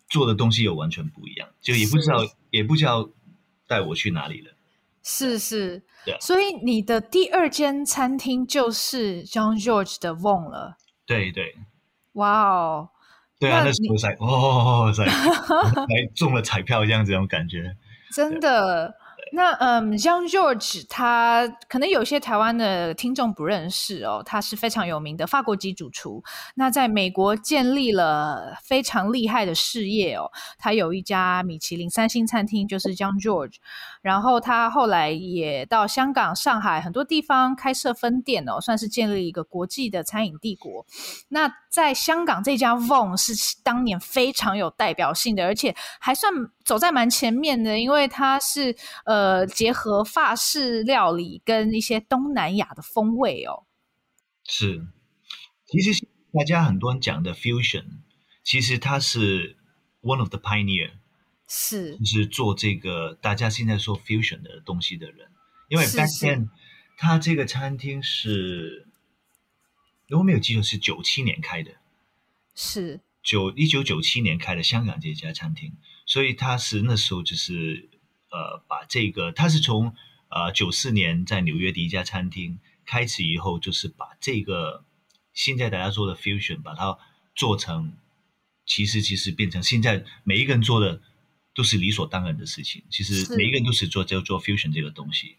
[0.09, 2.17] 做的东西有完全不一样，就也不知道，
[2.49, 3.09] 也不知道
[3.67, 4.51] 带我去哪里了。
[5.03, 10.77] 是是，对，所以你的第二间餐厅就是 John Georges 的 Vong 了。
[11.05, 11.55] 对对，
[12.13, 12.89] 哇哦，
[13.39, 17.75] 对啊，那时候才哦，才才中了彩票这样子，这种感觉，
[18.13, 18.95] 真的。
[19.33, 26.21] 那嗯，Jean George 他可能有些台湾的听众不认识哦，他是非常有名的法国籍主厨。
[26.55, 33.55] 那在美国建立了非常厉害的事业哦，他有一家米其林三星餐厅，就是 Jean George。
[34.01, 40.85] 然后他后来也到香港、上海很多地方开设分店哦，算是建立一个国际的餐饮帝国。
[41.29, 43.33] 那在香港这家 Vong 是
[43.63, 46.33] 当年非常有代表性的，而且还算
[46.65, 53.63] 走在蛮前面的，因为它是呃结合法式料理跟一些东南亚的风味哦。
[54.43, 54.81] 是，
[55.67, 57.85] 其实大家很多人讲的 fusion，
[58.43, 59.57] 其实它是
[60.01, 60.91] one of the pioneer。
[61.53, 65.29] 是，就是做这个大家现在说 fusion 的东西的人，
[65.67, 66.47] 因为 back then
[66.95, 68.87] 他这个餐厅是，
[70.07, 71.73] 如果没有记错是九七年开的，
[72.55, 73.01] 是。
[73.21, 75.73] 九一九九七年开的香港这家餐厅，
[76.05, 77.89] 所以他是那时候就是
[78.29, 79.93] 呃把这个他是从
[80.29, 84.85] 呃九四年在纽约的一家餐厅开始以后，就是把这个
[85.33, 86.97] 现在大家做的 fusion 把它
[87.35, 87.91] 做成，
[88.65, 91.01] 其实其实变成现在每一个人做的。
[91.61, 92.81] 都是理所当然的事情。
[92.89, 95.35] 其实每一个人都是做叫做 fusion 这个东西，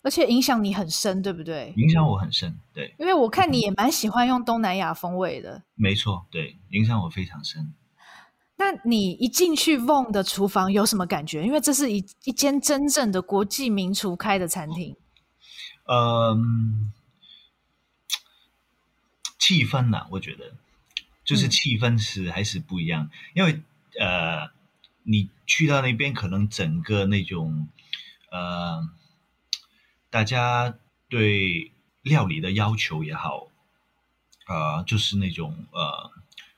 [0.00, 1.74] 而且影响你很深，对不对？
[1.76, 2.94] 影响我很深，对。
[2.98, 5.62] 因为我看你也蛮喜欢用东南亚风味的。
[5.74, 7.74] 没错，对，影响我非常深。
[8.56, 11.44] 那你一进去 Vong 的厨房有什么感觉？
[11.44, 14.96] 因为这是一一间真正的国际名厨开的餐厅。
[15.84, 16.90] 嗯，
[19.38, 20.06] 气氛呢、啊？
[20.12, 20.54] 我觉得
[21.26, 23.60] 就是气氛是还是不一样，嗯、因为
[24.00, 24.50] 呃。
[25.04, 27.68] 你去到那边，可能整个那种，
[28.30, 28.88] 呃，
[30.10, 33.48] 大家对料理的要求也好，
[34.46, 36.10] 呃，就是那种呃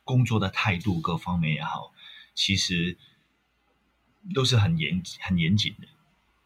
[0.05, 1.93] 工作的态度各方面也好，
[2.35, 2.99] 其实
[4.35, 5.89] 都是很严很严谨的，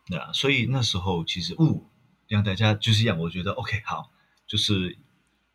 [0.07, 1.83] 对啊，所以那时候其实，哦，
[2.29, 4.11] 让大家就是让我觉得 OK 好，
[4.47, 4.97] 就是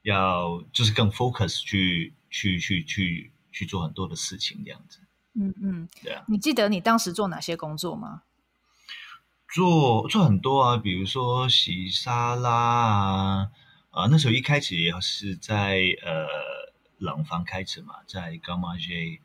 [0.02, 5.00] 要就是更 focus 去去去去去做很多的事情这样子。
[5.36, 6.24] 嗯嗯，对啊。
[6.28, 8.24] 你记得你当时做哪些工作吗？
[9.54, 13.52] 做做很多啊，比如说洗沙拉啊，
[13.92, 16.28] 啊，那时候一开始也是在呃
[16.98, 19.20] 冷房开始嘛，在 Marché，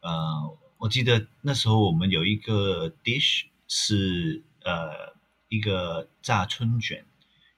[0.00, 5.16] 呃，我记得那时候我们有一个 dish 是呃
[5.48, 7.06] 一个炸春卷，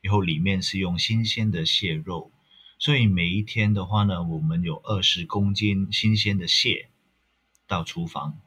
[0.01, 2.31] 然后里面是用新鲜的蟹肉，
[2.79, 6.91] 所以每一天的话呢，我们有二十公斤新鲜的蟹。
[7.67, 8.39] 到厨房，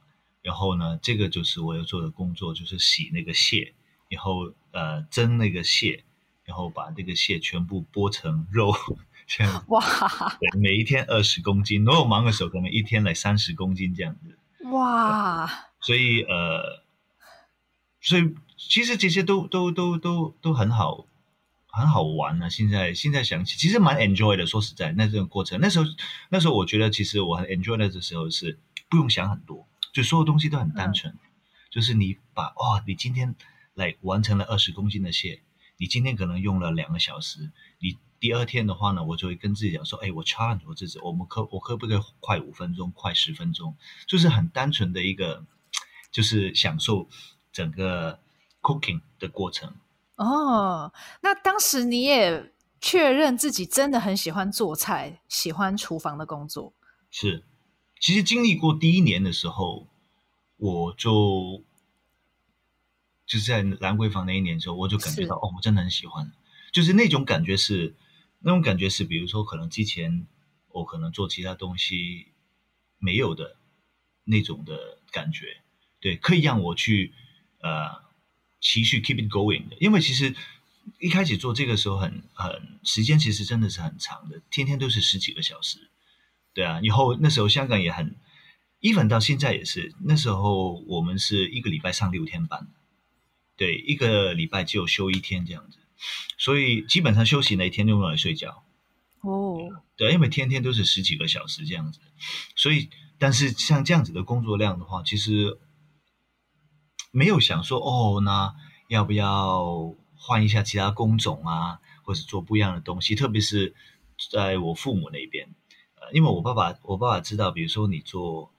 [0.41, 3.73] 然后呢，这个就是我要做的工作，就是洗那个蟹，
[4.09, 6.03] 然后呃蒸那个蟹，
[6.45, 8.71] 然后把这个蟹全部剥成肉，
[9.25, 9.81] 这样哇，
[10.39, 14.37] 对，每一天二十公斤，如果忙的时候可能一天来三十公斤这样子，
[14.69, 15.49] 哇，
[15.81, 16.83] 所以呃，
[17.99, 21.05] 所以其实这些都都都都都很好，
[21.67, 22.49] 很好玩呢、啊。
[22.49, 24.45] 现在现在想起，其实蛮 enjoy 的。
[24.45, 25.85] 说实在，那这个过程，那时候
[26.29, 28.59] 那时候我觉得，其实我很 enjoy 的时候是。
[28.89, 31.19] 不用想很多，就所有东西都很单纯，嗯、
[31.69, 33.35] 就是你把哦，你今天
[33.73, 35.41] 来完成了二十公斤的蟹，
[35.77, 43.75] 你今天可能用了两个小时，你第二天的话呢，我就会跟自己讲说，哎，我 challenge 我自己，我们可我可不可以快五分钟，快十分钟，
[44.07, 45.45] 就是很单纯的一个，
[46.11, 47.07] 就是享受
[47.51, 48.19] 整个
[48.61, 49.75] cooking 的过程。
[50.15, 56.73] 哦，那当时你也确认自己真的很喜欢做菜，喜欢厨房的工作，
[57.11, 57.43] 是。
[57.99, 59.87] 其实经历过第一年的时候，
[60.57, 61.63] 我就
[63.25, 66.31] 就是在兰桂坊那一年的时候，我就感觉到哦，我真的很喜欢，
[66.71, 67.95] 就是那种感觉是
[68.39, 70.25] 那种感觉是，比如说可能之前
[70.69, 72.27] 我可能做其他东西
[72.99, 73.57] 没有的
[74.23, 75.61] 那种的感觉，
[75.99, 77.13] 对，可以让我去
[77.59, 78.03] 呃
[78.61, 80.35] 持续 keep it going 的，因为其实
[80.99, 85.89] 一开始做这个时候很很时间其实真的是很长的，天天都是十几个小时。
[86.57, 88.15] 对啊，以后那时候香港也很
[88.81, 89.93] ，even 到现在也是。
[90.03, 92.67] 那时候我们是一个礼拜上六天班，
[93.55, 95.77] 对，一个礼拜只有休一天这样子，
[96.39, 98.63] 所以基本上休息那一天就用来睡觉。
[99.21, 101.99] 哦，对，因为天天都是十几个小时这样子，
[102.55, 102.89] 所以
[103.19, 105.59] 但是像这样子的工作量的话，其实
[107.11, 108.55] 没有想说哦，那
[108.87, 113.75] 要不要换一下其他工种啊，或者做不一样的东西，特别是
[114.31, 115.49] 在我父母那边。
[116.13, 118.51] 因为我爸爸，我爸爸知道，比如说你做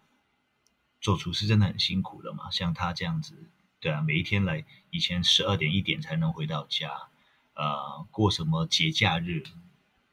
[1.00, 7.08] 做厨师真的很辛苦的嘛，像他这样子，对啊，每一天来，以前十二点一点才能回到家，
[7.54, 9.44] 呃，过什么节假日，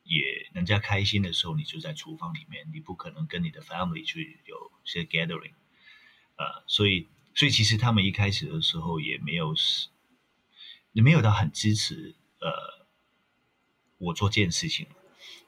[0.03, 0.21] 也
[0.53, 5.53] 人家开心的时候，你就在厨房里面，你不可能跟你的 family 去有些 gathering，
[6.37, 9.87] 呃，所以，所以其实他们一开始的时候也没有是，
[10.91, 12.85] 也没有到很支持，呃，
[13.97, 14.85] 我做这件事情，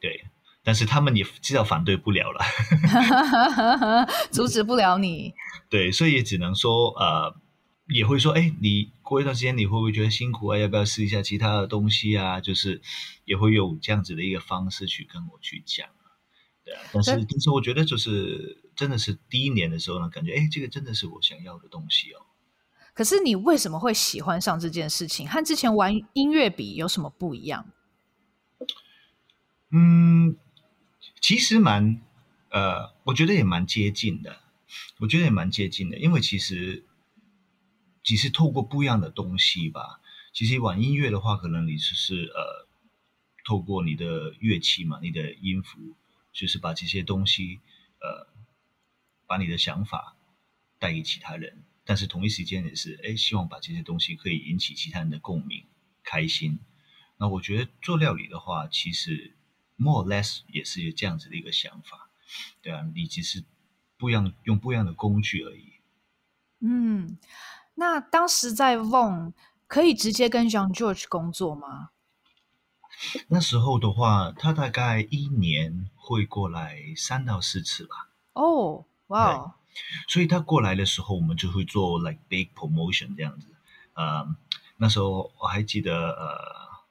[0.01, 0.25] 对，
[0.67, 2.41] 但是他们也知道反对不了了，
[4.29, 5.33] 阻止不了你，
[5.69, 7.33] 对，所以也只能说，呃。
[7.89, 10.57] 也会说，哎，你过一段时间你会不会觉得辛苦啊？
[10.57, 12.41] 要不要试一下其他的东西啊？
[12.41, 12.81] 就是
[13.23, 15.87] 也会有这样子的一个方式去跟我去讲，
[16.65, 16.81] 对啊。
[16.91, 22.19] 但是但是我觉得就是真的是第一年的时候呢，感觉哎，这个真的是我想要的东西哦。
[22.93, 25.25] 可是你为什么会喜欢上这件事情？
[25.25, 27.65] 和之前玩音乐比有什么不一样？
[29.71, 30.35] 嗯，
[31.21, 32.01] 其实蛮
[32.49, 34.41] 呃，我觉得也蛮接近的。
[34.99, 36.83] 我觉得也蛮接近的，因为其实。
[38.03, 39.99] 其实透过不一样的东西吧，
[40.31, 42.65] 其实玩音乐的话，可能你只是呃，
[43.43, 45.97] 透过你的乐器嘛，你的音符，
[46.31, 47.59] 就是把这些东西
[47.99, 48.31] 呃，
[49.27, 50.15] 把你的想法
[50.79, 51.65] 带给其他人。
[51.83, 55.65] 但是同一时间也是，哎，希望把这些东西可以引起其他人的共鸣、
[56.05, 56.59] 开心。
[57.17, 59.35] 那我觉得做料理的话，其实
[59.77, 62.09] more or less 也是有这样子的一个想法，
[62.61, 63.43] 对啊，你只是
[63.97, 65.73] 不一样用不一样的工具而已。
[66.59, 67.17] 嗯。
[67.79, 69.33] 那当时在 Vong
[69.67, 71.91] 可以直接跟 Jean-Georges 工作吗？
[73.27, 78.09] 那时候的话，他大概一年会过来三到四次吧。
[78.33, 79.57] 哦，哇！
[80.07, 83.53] 所以他过来的时候，我们就会做 like big promotion 这样子。
[83.93, 84.27] 呃，
[84.77, 86.83] 那时候我还记得，呃，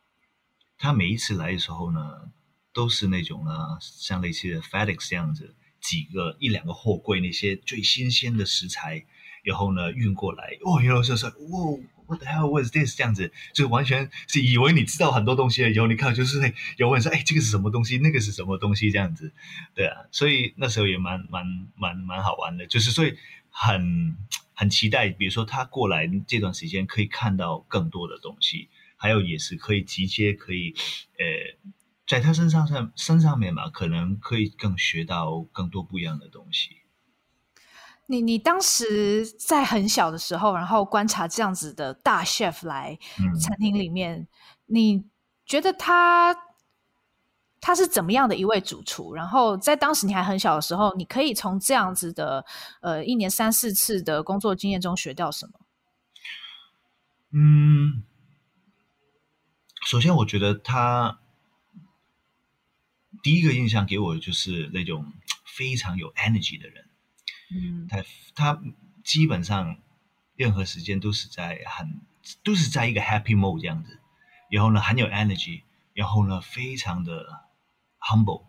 [0.78, 2.30] 他每一次来的时候呢，
[2.76, 9.06] 都是那种呢，像类似 FedEx 这样子，几个一两个货柜那些最新鲜的食材。
[9.42, 12.96] 然后呢，运过来哦，然后就说，哇，What the hell was this？
[12.96, 15.68] 这样子，就完全是以为你知道很多东西了。
[15.70, 17.96] 然后你看，就是有问说，哎，这个是什么东西？
[17.98, 18.90] 那个是什么东西？
[18.90, 19.32] 这样子，
[19.72, 19.94] 对啊。
[20.10, 23.14] 所以那时候也蛮蛮蛮蛮好玩的，就是所以
[23.48, 24.16] 很
[24.52, 30.74] 很期待，比如说他过来这段时间可以看到更多的东西，还有也是可以直接可以，
[31.20, 31.70] 呃，
[32.06, 36.82] 在他身上上身上面嘛，可能可以更学到更多不一样的东西。
[38.06, 42.96] 你你当时在很小的时候，然后观察这样子的大 chef 来
[43.40, 44.28] 餐厅里面，嗯、
[44.66, 45.04] 你
[45.44, 46.36] 觉得他
[47.60, 49.12] 他是怎么样的一位主厨？
[49.12, 52.46] 然后在当时你还很小的时候，你可以从这样子的
[52.80, 55.52] 呃一年三四次的工作经验中学到什么？
[57.32, 58.04] 嗯，
[59.84, 61.18] 首先我觉得他
[63.22, 65.12] 第一个印象给我的就是那种
[65.44, 66.84] 非常有 energy 的人。
[67.50, 68.62] 嗯，他他
[69.04, 69.78] 基本上
[70.34, 72.00] 任何时间都是在很
[72.42, 74.00] 都是在一个 happy mode 这样子，
[74.50, 75.62] 然后呢很有 energy，
[75.94, 77.24] 然后呢非常的
[78.00, 78.44] humble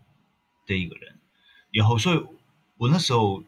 [0.66, 1.20] 的一个人，
[1.72, 2.26] 然后所以
[2.76, 3.44] 我那时候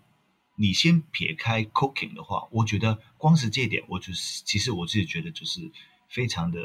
[0.57, 5.61] 你先撇开 cooking 的话，我觉得光是这一点，我就是其实我自己觉得就是
[6.09, 6.61] 非常的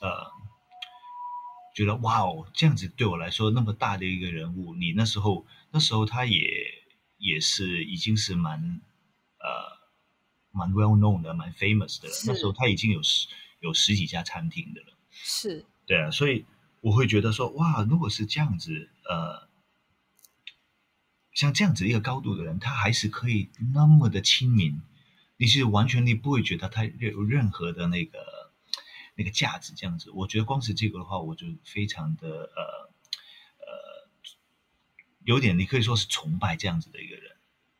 [0.00, 0.30] 呃，
[1.78, 6.76] 觉得哇哦这样子对我来说那么大的一个人物，你那时候那时候他也。
[7.20, 8.80] 也是已经是蛮
[9.40, 9.48] 呃
[10.52, 12.14] 蛮 well known 的，蛮 famous 的了。
[12.28, 13.26] 那时候他已经有十
[13.58, 14.96] 有十几家餐厅的了。
[15.10, 16.44] 是，对啊，所以
[16.80, 19.48] 我会觉得说，哇，如果是这样子，呃，
[21.32, 24.80] 像这样子一个高度的人，他还是可以那么的亲民，
[25.38, 28.20] 你是完全你不会觉得他有任何的那个
[29.18, 29.74] 那个价值。
[29.76, 32.62] 这样子，我觉得光是这个的话，我就非常的呃
[33.58, 34.08] 呃。
[35.24, 37.36] 有点，你可以说是崇拜这样子的一个人，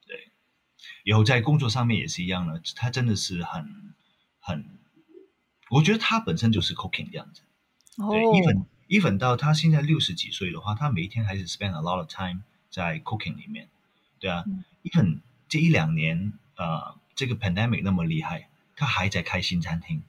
[0.06, 0.30] 对。
[1.02, 3.94] 以后在工作上面也是一样的，他真的是很
[4.38, 4.78] 很，
[5.70, 7.40] 我觉得他本身就是 cooking 这样子。
[7.96, 8.10] 哦。
[8.10, 13.70] 对，even even 到他现在六十几岁的话，他每一天还是 spend a lot of time 在 cooking 里面。
[14.18, 14.44] 对啊。
[14.46, 14.62] 嗯。
[14.82, 20.02] even 这一两年，呃，这个 pandemic 那么厉害，他还在开新餐厅。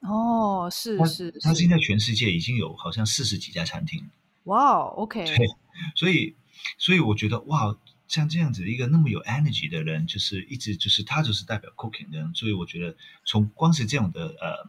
[0.00, 1.30] 哦，是是。
[1.40, 4.08] 他现在全世界已经有好像四十几家餐厅。
[4.44, 5.24] 哇，OK。
[5.24, 5.46] 对，
[5.94, 6.36] 所以。
[6.76, 7.78] 所以我觉得哇，
[8.08, 12.34] 像这样子一个那么有 energy 的人，就是一直就是他就是代表 cooking 的人。
[12.34, 14.68] 所以我觉得从光是这样的呃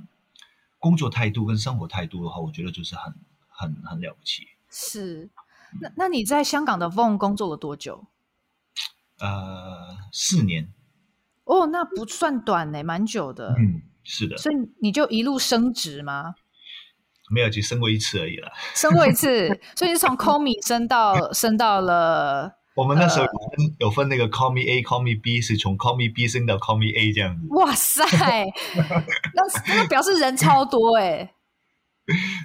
[0.77, 3.13] 工作态度跟生活态度的话，我觉得就是很
[3.49, 4.47] 很很了不起。
[4.69, 5.30] 是，
[5.82, 8.05] 那那你在香港的 Vong 工作了多久？
[9.19, 10.71] 呃，四年。
[11.45, 13.55] 哦，那不算短呢，蛮久的。
[13.57, 14.36] 嗯，是的。
[14.38, 16.34] 所以你就一路升职吗？
[17.32, 18.51] 没有，就升过一次而已了。
[18.74, 26.78] 升过一次，所以是从 call me 升到升到了 我们那时候有分、呃、有分那个 call me A，call me B，是从 call me B 升到 call
[26.78, 27.45] me A 这样子。
[27.51, 28.03] 哇塞，
[29.36, 31.36] 那那表示人超多哎、欸。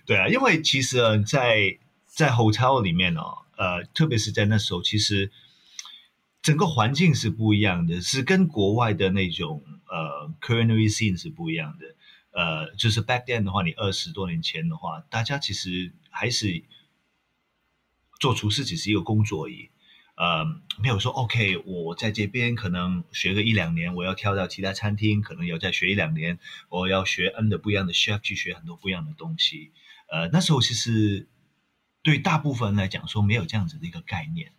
[0.04, 5.32] 对啊，因为其实啊，在在 hotel 里面哦，呃，特别是在那时候，其实
[6.44, 11.86] 整个环境是不一样的，是跟国外的那种呃 culinary scene 是不一样的。
[12.32, 16.62] 呃，就是 back then 的话，你二十多年前的话，大家其实还是
[18.20, 19.70] 做厨师只是一个工作而已。
[20.16, 20.44] 呃，
[20.82, 26.38] 没有说 OK，我在这边可能学个一两年，我要跳到其他餐厅，可能要再学一两年，
[26.68, 29.72] 我要学 N 的不一样的 chef 去学很多不一样的东西。
[30.12, 31.26] 呃，那时候其实
[32.02, 34.52] 对大部分人来讲说没有这样子的一个概念，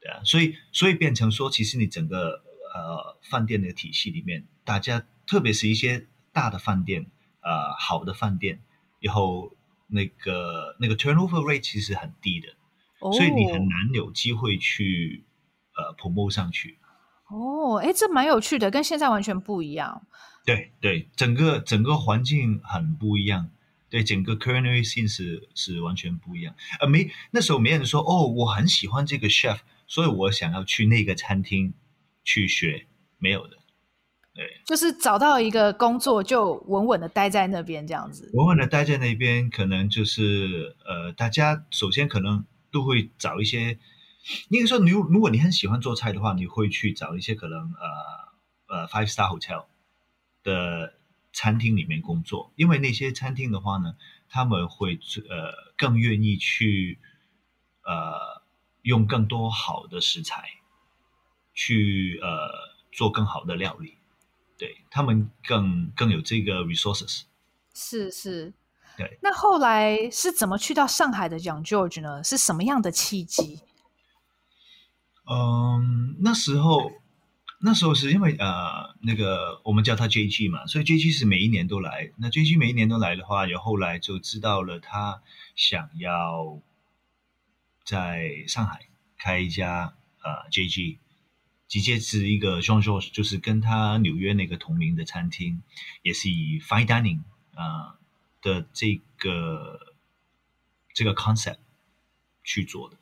[0.00, 2.42] 对啊，所以所以变成说，其实你整个
[2.74, 7.06] 呃饭店的体系里面，大家特别是一些大的饭店，
[7.42, 8.60] 呃，好的饭店，
[9.00, 9.54] 然后
[9.88, 12.48] 那个那个 turnover rate 其实很低的。
[13.00, 15.24] 所以你很难有机会去
[15.74, 16.78] 呃 promote 上去。
[17.28, 20.06] 哦，哎，这蛮有趣的，跟现在完全不一样。
[20.44, 23.50] 对对，整个整个环境很不一样。
[23.88, 26.54] 对，整个 culinary scene 是是完全不一样。
[26.80, 29.60] 呃，没那时候没人说哦，我很喜欢这个 chef，
[29.90, 31.74] 所以我想要去那个餐厅
[32.24, 32.86] 去学，
[33.18, 33.58] 没有的。
[34.32, 38.30] 对，就是找到一个工作就稳稳的待在那边这样子。
[38.32, 42.46] 稳稳的待在那边，可能就是呃，大家首先可能。
[42.72, 43.80] 都会找一些，
[44.48, 49.64] 应该说，你如果你很喜欢做菜的话，你会去找一些可能呃呃 five star hotel
[50.44, 50.94] 的
[51.32, 53.96] 餐厅里面工作，因为那些餐厅的话呢，
[54.28, 57.00] 他们会呃更愿意去
[57.82, 58.39] 呃
[58.82, 60.50] 用更多好的食材
[61.54, 62.48] 去呃
[62.92, 63.98] 做更好的料理，
[64.58, 67.22] 对，他们更更有这个 resources，
[67.74, 68.52] 是是。
[68.96, 72.22] 对，那后来是怎么去到上海的 Jean Georges 呢？
[72.22, 73.60] 是什么样的契机？
[75.24, 76.90] 嗯，那时候
[77.60, 82.10] 那时候是因为呃，那个我们叫他 JG 嘛，所以 JG 是每一年都来。
[82.16, 85.22] 那 JG 每一年都来的话，也后来就知道了他
[85.54, 86.60] 想要
[87.90, 88.86] 在上海
[89.18, 90.98] 开一家呃 JG，
[91.66, 95.62] 直接是一个 Jean Georges，就是跟他纽约那个同名的餐厅，
[96.02, 97.20] 也是以 Fine Dining
[97.54, 97.96] 啊。
[98.42, 99.78] 的这个
[100.94, 101.58] 这个 concept
[102.42, 102.96] 去做的，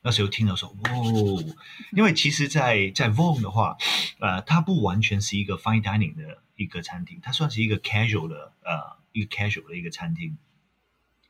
[0.00, 1.44] 那时候听到说，哦，
[1.92, 3.76] 因为其实在，在在 Vong 的话，
[4.18, 10.38] 呃，它不完全是一个 fine dining 的一个餐厅，它算是一个 casual 的呃一个 casual 的一个餐厅，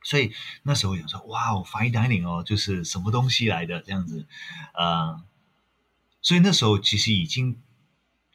[0.03, 0.33] 所以
[0.63, 4.25] 那时候想说，哇哦，fine dining 哦，就是什么东西来的这样子，
[4.73, 5.23] 呃，
[6.21, 7.61] 所以那时候其实已经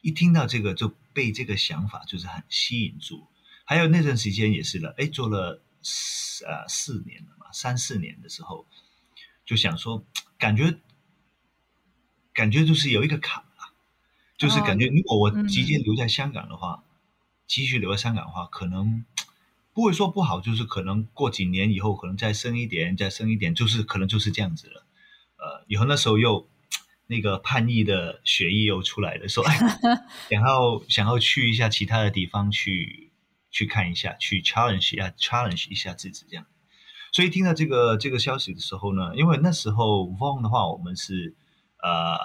[0.01, 3.27] 一听到这个就被这个想法就是很吸引住。
[3.65, 8.67] 还有那段时间也是了，哎，做了四呃四年了嘛，三四年的时候，
[9.43, 10.05] 就想说，
[10.37, 10.77] 感觉
[12.31, 13.73] 感觉就是有一个坎啊，
[14.37, 16.83] 就是感觉如果我直接留在香港的话，
[17.47, 19.03] 继续留在香港的话，可能
[19.75, 24.87] 不会说不好，就是可能过几年以后，可能再升一点，再升一点，就是可能就是这样子了。
[25.37, 26.49] 呃，以后那时候又
[27.05, 29.59] 那个叛逆的血液又出来了，说哎，
[30.31, 33.03] 想要想要去一下其他的地方去。
[33.51, 36.45] 去看一下，去 challenge 一下，challenge 一下自己这样。
[37.13, 41.33] 所以听到这个这个消息的时候呢，因为那时候 Von 的话，我们是
[41.81, 42.17] 呃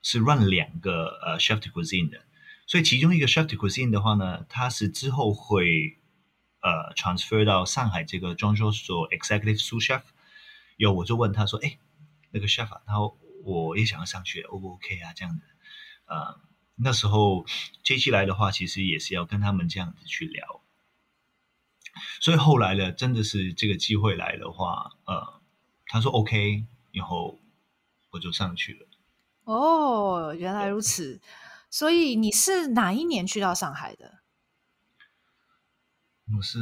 [0.00, 2.22] 是 run 两个呃 Chef to cuisine 的，
[2.66, 5.98] 所以其中一个 Chef to cuisine 的话呢，他是之后会
[6.62, 10.02] 呃 transfer 到上海这个 Jean Georges 做 executive sous chef。
[10.78, 11.78] 有我就问他说：“哎，
[12.30, 12.94] 那个 chef 啊，他
[13.44, 15.44] 我也想要上去，O 不 OK 啊？”这样子，
[16.06, 16.40] 呃。
[16.74, 17.44] 那时候
[17.84, 20.62] 接起来的话，其实也是要跟他们这样子去聊，
[22.18, 25.40] 所以后来呢，真的是这个机会来的话，呃，
[25.86, 27.38] 他说 OK，然后
[28.10, 28.86] 我就上去了。
[29.44, 31.20] 哦，原来如此。
[31.70, 34.21] 所以你是哪一年去到上海的？
[36.36, 36.58] 我是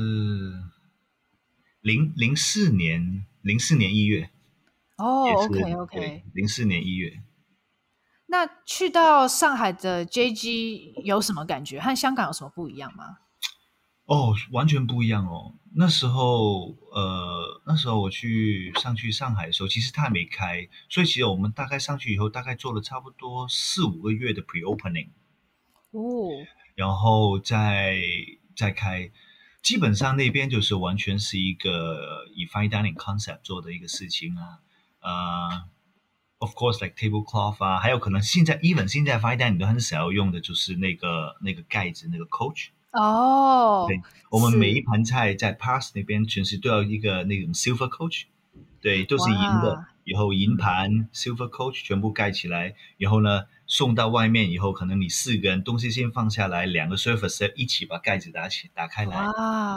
[1.81, 4.31] 零零四年，零四年一月。
[4.97, 7.23] 哦，OK OK，零四年一月。
[8.27, 11.81] 那去到上海的 JG 有什么感觉？
[11.81, 13.19] 和香港有什么不一样吗？
[14.07, 15.55] 哦，完全不一样哦。
[15.77, 25.11] 那时候，呃，那时候我去上去上海的时候，其实它还没开，所以其实我们大概上去以后，大概做了差不多四五个月的 pre-opening。
[25.93, 26.29] 哦。
[26.75, 28.01] 然后再
[28.57, 29.11] 再开，
[29.63, 34.61] 基本上那边就是完全是一个以 fine dining concept 做的一个事情啊，
[35.01, 35.65] 呃。
[36.43, 42.69] Of course, like tablecloth 啊，还有可能现在 even 现在 fine dining 你都很少要用的，就是那个那个盖子那个 coach。
[42.93, 44.01] 哦，对，
[44.31, 48.23] 我们每一盘菜在 Paris 那边全是都要一个那种 silver coach，
[48.81, 59.25] 对，都是银的，以后银盘 silver coach 全部盖起来，然后呢送到外面以后，可能你四个人东西先放下来，两个 surface 一起把盖子打起打开来，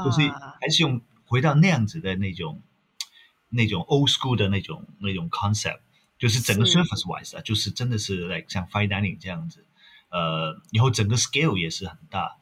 [0.03, 0.27] 就是
[0.59, 2.63] 还是用回到那样子的那种
[3.49, 5.81] 那种 old school 的那种那种 concept，
[6.17, 9.63] 就是整个 surface wise 啊，就是真的是 like 像 fine dining 这样子，
[10.09, 12.37] 呃，以后整个 scale 也是很大。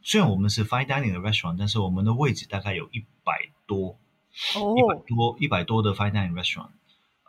[0.00, 3.98] 虽然我们是 fine dining 的 restaurant，但是我们的位置大概有一百多，
[4.54, 5.06] 一百、oh.
[5.08, 6.70] 多一百多的 fine dining restaurant。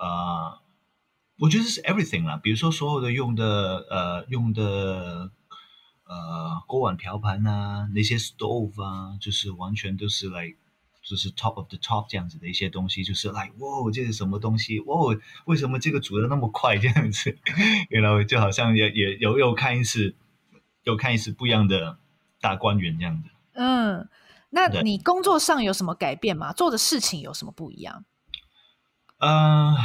[0.01, 0.59] 呃，
[1.37, 5.29] 我觉得是 everything 啦，比如说所有的用的呃用的
[6.05, 10.57] 呃锅碗瓢盆啊，那些 stove 啊，就是完全都是 like
[11.03, 14.79] 就是 top of the top 这样子的一些东西，就是 like 哇，这是什么东西？
[14.79, 16.79] 哇，为什么这个煮的那么快？
[16.79, 17.37] 这样子，
[17.89, 20.15] 原来就好像也也有又看一次，
[20.83, 21.99] 又看一次不一样的
[22.39, 23.29] 大观园这样子。
[23.53, 24.09] 嗯，
[24.49, 26.51] 那你工作上有什么改变吗？
[26.53, 28.03] 做的事情有什么不一样？
[29.21, 29.75] 呃，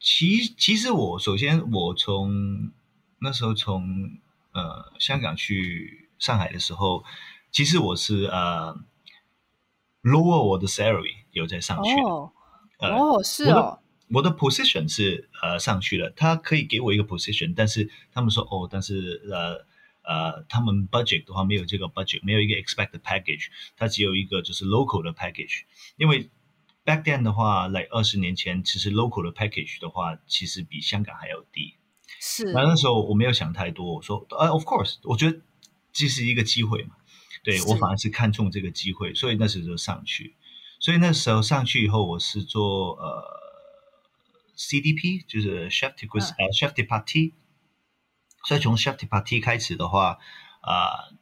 [0.00, 2.72] 其其实我首先我从
[3.20, 4.18] 那时候从
[4.50, 7.04] 呃香港去上海的时候，
[7.52, 8.74] 其实我是呃
[10.02, 12.32] lower 我的 salary 有在上去哦，
[12.80, 19.64] 呃、哦是哦我，我的 position 是呃上去了，他可以给我一个 position，但是他们说哦，但是呃
[20.02, 23.46] 呃他们 budget 的话没有这个 budget，没有一个 expected package，
[23.76, 25.62] 它只有一个就是 local 的 package，
[25.96, 26.28] 因为。
[26.84, 31.76] Back then 的话，来二十年前，其实 local 的 package 的话，其实比香港还要低。
[32.20, 32.52] 是。
[32.52, 35.40] 那那时候我没有想太多，我说，呃，of course，我觉得
[35.92, 36.96] 这是一个机会嘛。
[37.42, 40.36] 对，我反而是看中这个机会，所以那时候就上去。
[40.78, 43.22] 所以那时候上去以后，我是做呃
[44.56, 47.32] CDP，就是 chef de cuisine，呃 chef de partie。
[48.46, 50.18] 所以从 chef de partie 开始的话，
[50.60, 51.14] 啊、呃，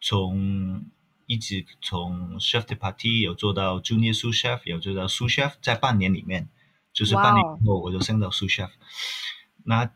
[0.00, 0.84] 从
[1.26, 6.48] 一直从 chef de partie 有做到 junior sous chef，有做到 sous chef，在半年里面，
[6.92, 8.70] 就是半年以后我就升到 sous chef。
[9.64, 9.90] 那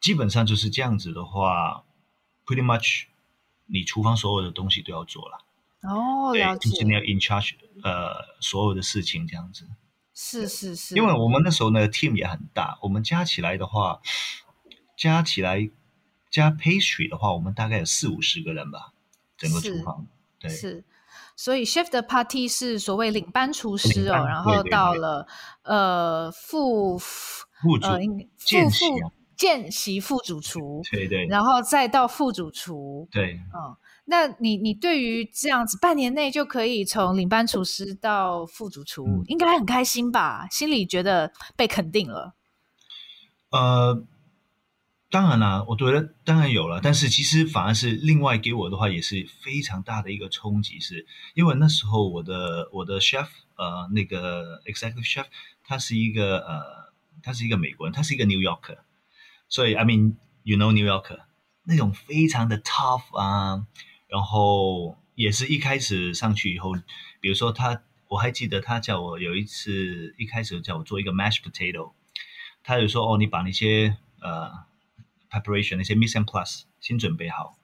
[0.00, 1.84] 基本上就是这样子的话
[2.46, 3.04] ，pretty much
[3.66, 5.44] 你厨房所有的东西都要做了。
[5.82, 6.70] 哦，oh, 了解。
[6.70, 7.52] 就是你要 in charge
[7.82, 9.68] 呃所有的事情这样子。
[10.14, 10.96] 是是是。
[10.96, 14.00] 因为我们那时候呢 team 也很大，我们加起来的话，
[14.96, 15.70] 加起来
[16.30, 18.92] 加 pastry 的话，我们大概有四五十个人吧，
[19.36, 20.06] 整个厨房。
[20.40, 20.82] 对是，
[21.36, 25.26] 所以 chef de partie 是所谓领班厨师哦，然后到了
[25.62, 28.00] 呃副副主呃
[28.38, 28.86] 见习
[29.36, 33.76] 见习副主厨，对对，然后再到副主厨，对，嗯，
[34.06, 40.46] 那你你对于这样子半年内就可以从领班厨师到副主厨，嗯、应该很开心吧？
[40.50, 42.34] 心里觉得被肯定了，
[43.50, 44.02] 呃。
[45.10, 51.04] 当然啦，我觉得当然有了，但是其实反而是另外给我的话也是非常大的一个冲击，是
[51.34, 55.26] 因为那时候我的我的 chef 呃那个 executive chef
[55.64, 56.92] 他是一个呃
[57.24, 58.78] 他是一个美国人，他是一个 New Yorker，
[59.48, 61.18] 所以 I mean you know New Yorker
[61.64, 63.66] 那种非常的 tough 啊，
[64.06, 66.74] 然后也是一开始上去以后，
[67.20, 71.94] 比如说他我还记得他叫我有一次一开始叫我做一个 mash potato，
[72.62, 74.69] 他就说哦你把那些呃。
[75.30, 77.56] Preparation 那些 mise en Plus 先准备好，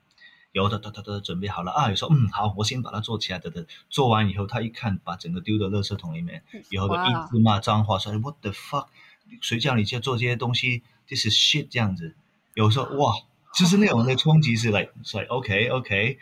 [0.53, 8.87] 有的，的的的准备好了啊，有说嗯好，我先把它做起来的的，做完以后他一看，把整个丢到垃圾桶里面，以后就一直骂脏话，说 What the fuck，
[9.43, 12.15] 谁叫你去做这些东西，This is shit 这样子，
[12.55, 13.15] 有时候哇，
[13.55, 16.19] 就是那种的冲击是 like，所以 OK OK，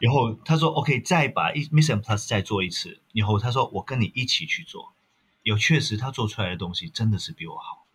[0.00, 4.92] 然后他说 OK 再把一 Mission place 再做一次，以后他说我跟你一起去做，
[5.42, 7.86] 有确实他做出来的东西真的是比我好，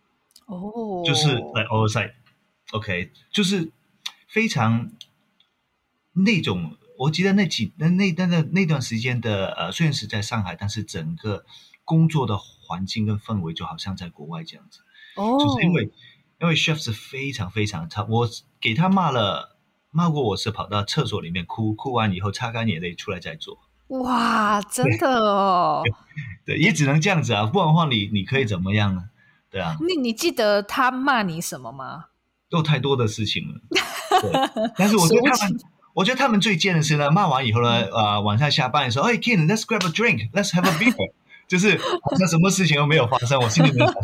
[0.46, 1.06] 哦，oh.
[1.06, 2.14] 就是 like oversight。
[2.72, 3.72] OK，就是
[4.28, 4.90] 非常
[6.12, 11.44] 那种，我记得那几那那那那那段时间的呃，虽然是在上海，但是整个
[11.84, 14.80] 工作的环境跟氛围就好像在国外这样子。
[15.16, 15.40] 哦，oh.
[15.40, 15.90] 就是因为
[16.40, 18.28] 因为 chef 是非常非常差，我
[18.60, 19.56] 给他骂了
[19.90, 23.58] 骂过我是跑到厕所里面哭，哭完以后擦干眼泪出来再做。
[23.88, 25.82] 哇，真的哦。
[26.44, 29.08] 对， 对，也只能这样子啊，不然的话你你可以怎么样呢？
[29.50, 29.78] 对啊。
[29.80, 32.08] 你你记得他骂你什么吗？
[32.50, 33.60] 有太多的事情了，
[34.22, 34.70] 对。
[34.76, 35.60] 但是我觉得 他们，
[35.94, 40.94] 我觉得他们最贱的是呢，骂完以后呢，呃，晚上下班的时候，哎，Ken，let's grab a drink，let's have a beer，
[41.46, 43.38] 就是好像什么事情都没有发生。
[43.38, 43.94] 我心里面想，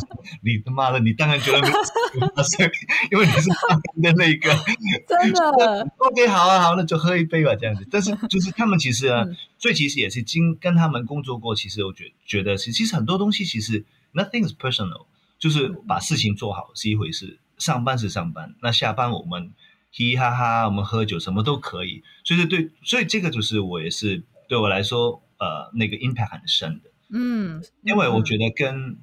[0.43, 1.75] 你他妈的，你当然觉得没有
[2.37, 2.71] 发生，
[3.11, 4.55] 因为你是当的那个。
[5.09, 5.89] 真的。
[5.97, 7.87] OK，好啊，好，那就喝一杯吧，这样子。
[7.91, 9.25] 但是就是他们其实啊，
[9.59, 15.07] 最其实也是经跟他们工作过，其实我觉觉得是，其实很多东西其实 nothing is personal，
[15.39, 17.39] 就是把事情做好是一回事。
[17.59, 19.53] 上班是上班，那下班我们
[19.91, 22.03] 嘻嘻哈哈，我们喝酒什么都可以。
[22.25, 26.91] 所以对，所以这个就是我也是对我来说，呃，那个 impact 很深的。
[27.11, 28.99] 嗯，因为我觉得跟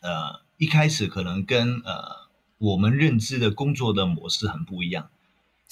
[0.00, 5.10] 呃一开始可能跟呃我们认知的工作的模式很不一样，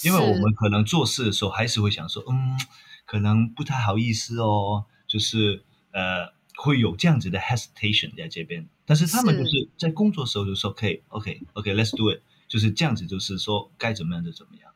[0.02, 2.58] 因为我们可能做事的时候还是会想说，嗯，
[3.06, 14.70] 可能不太好意思哦，就是呃会有这样子的 hesitation 在这边，但是他们就是在工作的时候就说可以，OK，OK，OK，Let's do it，就是这样子，就是说该怎么样就怎么样。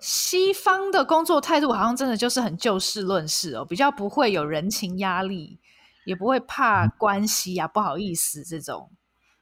[0.00, 5.58] 西方的工作态度好像真的就是很就事论事哦，比较不会有人情压力，
[6.04, 8.90] 也不会怕关系啊，嗯、不好意思这种。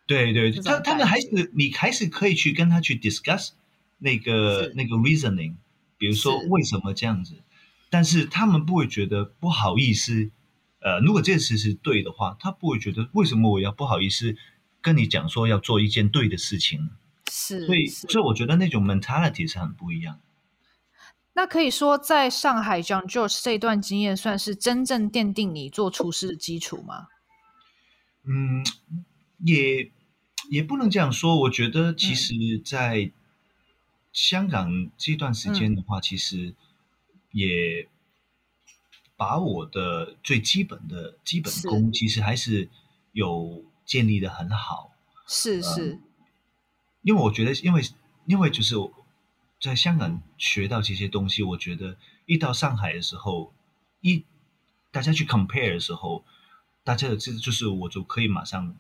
[0.06, 3.50] 对对，他他们还是你还是可以去跟他去 discuss
[3.98, 5.54] 那个那个 reasoning，
[5.96, 7.42] 比如说为什么这样子，
[7.90, 10.30] 但是他们不会觉得不好意思。
[10.84, 14.36] 呃，如果这事是对的话，他不会觉得为什么我要不好意思
[14.82, 16.90] 跟你讲说要做一件对的事情。
[17.32, 20.20] 是，所以所以我觉得那种 mentality 是很不一样。
[21.32, 27.08] 那可以说，在上海 John Georges 这段经验算是真正奠定你做厨师的基础吗？
[28.24, 28.62] 嗯，
[29.38, 29.90] 也
[30.50, 31.40] 也不能这样说。
[31.40, 33.10] 我觉得，其实，在
[34.12, 36.54] 香港这段时间的话，嗯、其实
[37.32, 37.88] 也
[39.16, 42.68] 把我的最基本的基本功，其实还是
[43.12, 44.92] 有建立的很好。
[45.26, 46.02] 是是、嗯，
[47.02, 47.82] 因为我觉得，因为
[48.26, 48.76] 因为就是。
[49.60, 51.96] 在香港学到这些东西，我觉得
[52.26, 53.54] 一到上海的时候，
[54.02, 54.22] 一
[54.92, 56.22] 大家去 compare 的时候，
[56.82, 58.76] 大家的这就是我就可以马上，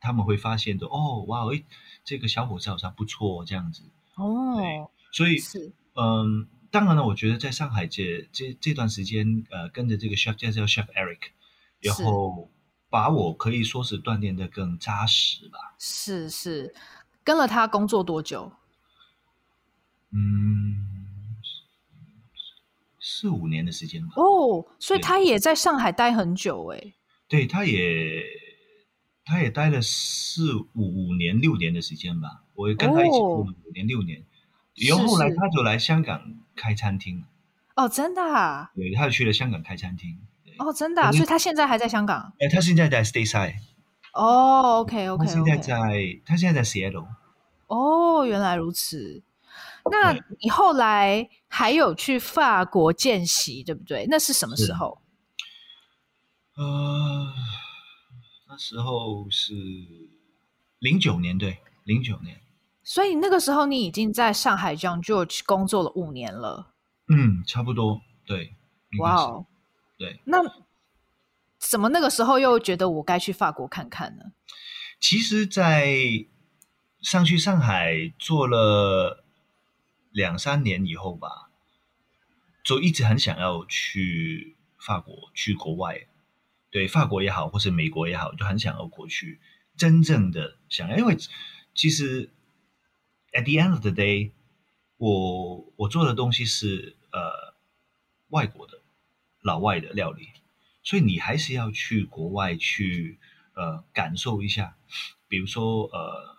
[0.00, 1.64] 他们会发现的哦，哇，诶，
[2.02, 3.84] 这个小伙子好像不错，这样子
[4.16, 11.30] 哦，所以是嗯，当然了，我觉得在上海这这这段时间，呃，跟着这个 chef 叫做 chef Eric，
[11.80, 12.50] 然后
[12.90, 15.74] 把我可以说是锻炼的更扎实吧。
[15.78, 16.74] 是是，
[17.24, 18.52] 跟了他工作多久？
[20.10, 21.36] 嗯，
[23.00, 24.14] 四五年的时间吧。
[24.16, 26.94] 哦，所以他也在上海待很久诶。
[27.28, 28.22] 对，他也，
[29.24, 32.42] 他也待了四五五年六年的时间吧。
[32.54, 34.24] 我也跟他一起过了五年六年，
[34.86, 37.24] 然后后来他就来香港开餐厅。
[37.74, 38.70] 哦，真的啊？
[38.74, 40.18] 对，他就去了香港开餐厅。
[40.58, 41.12] 哦，真的啊？
[41.12, 42.32] 所以他现在还在香港？
[42.40, 43.54] 哎，他现在在 Stateside。
[44.12, 45.76] 哦，OK，OK，他现在在，
[46.26, 47.06] 他现在在 Seattle。
[47.68, 49.22] 哦，原来如此。
[49.90, 54.06] 那你后来还有去法国见习，对不对？
[54.10, 55.00] 那是什么时候？
[56.56, 57.32] 呃，
[58.48, 59.54] 那时候是
[60.80, 62.40] 零九年，对，零九年。
[62.88, 66.72] 所以那个时候你已经在上海 John Georges 工作了五年了。
[67.08, 68.54] 嗯，差不多，对。
[68.98, 69.46] 哇哦，
[69.98, 70.22] 对。
[70.24, 70.38] 那
[71.58, 74.32] 怎么那个时候又觉得我该去法国看看呢？
[74.98, 75.98] 其实，在
[77.02, 79.24] 上去上海做了。
[80.10, 81.50] 两三年以后吧，
[82.64, 86.08] 就一直很想要去法国，去国外，
[86.70, 89.38] 对，法国也好，或是美国也好，就很想要过去，
[89.76, 91.16] 真正的想要，因为
[91.74, 92.32] 其实
[93.32, 94.32] at the end of the day，
[94.96, 97.54] 我我做的东西是呃
[98.28, 98.80] 外国的
[99.42, 100.28] 老外的料理，
[100.82, 103.18] 所以你还是要去国外去
[103.54, 104.76] 呃感受一下，
[105.28, 106.36] 比如说呃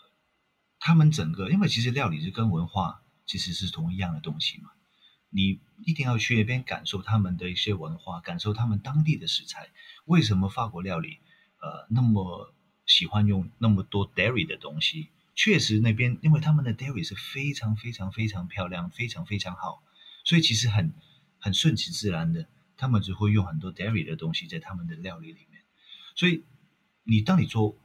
[0.80, 3.02] 他们整个，因为其实料理是跟文化。
[3.30, 4.72] 其实是同一样的东西嘛，
[5.30, 9.70] 你一定要去那边感受他们的一些文化，感受他们当地的食材。
[10.06, 11.20] 为什么法国料理
[11.62, 12.52] 呃那么
[12.88, 15.10] 喜欢用那么多 dairy 的东西？
[15.40, 19.82] 确实那边因为他们的 dairy 是非常非常非常漂亮，非常非常好，
[20.26, 20.92] 所以其实很
[21.40, 25.62] 很顺其自然的，他们只会用很多 dairy 的东西在他们的料理里面。
[26.14, 26.44] 所以
[27.04, 27.78] 你当你做。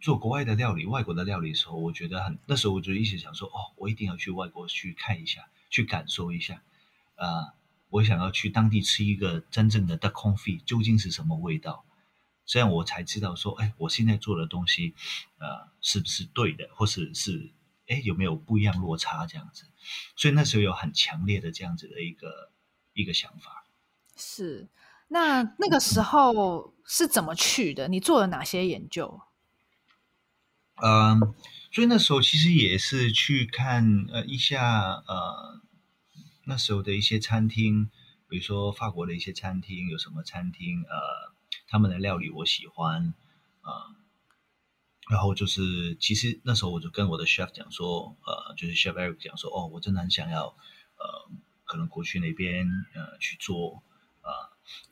[0.00, 6.60] 做国外的料理，外国的料理的时候，我觉得很，那时候我就一直想说，哦，我一定要去外国去看一下，去感受一下，
[7.14, 7.54] 啊、
[7.88, 11.84] 我想要去当地吃一个真正的 duck confit 究竟是什么味道，
[12.52, 14.94] 这样我才知道说，哎，我现在做的东西，
[15.38, 17.50] 呃，是不是对的，或是是，
[17.88, 19.64] 哎，有没有不一样落差这样子，
[20.16, 22.52] 所以那时候有很强烈的这样子的一个
[22.92, 23.64] 一个想法。
[24.18, 24.68] 是，
[25.08, 27.88] 那那个时候是怎么去的？
[27.88, 29.22] 你做了哪些研究？
[30.74, 31.34] 嗯，
[31.72, 35.62] 所以那时候其实也是去看呃一下呃
[36.44, 37.88] 那时候的一些餐厅，
[38.28, 41.31] 比如说法国的一些餐厅有什么餐厅呃
[41.72, 43.14] 他们的料理我喜欢
[43.62, 43.96] 啊、呃，
[45.10, 50.54] 然后就是其实那时候我就跟我的 chef 讲说呃就是 chef Eric 讲说哦我真的很想要
[50.98, 51.30] 呃
[51.64, 53.82] 可能过去那边呃去做
[54.20, 54.30] 呃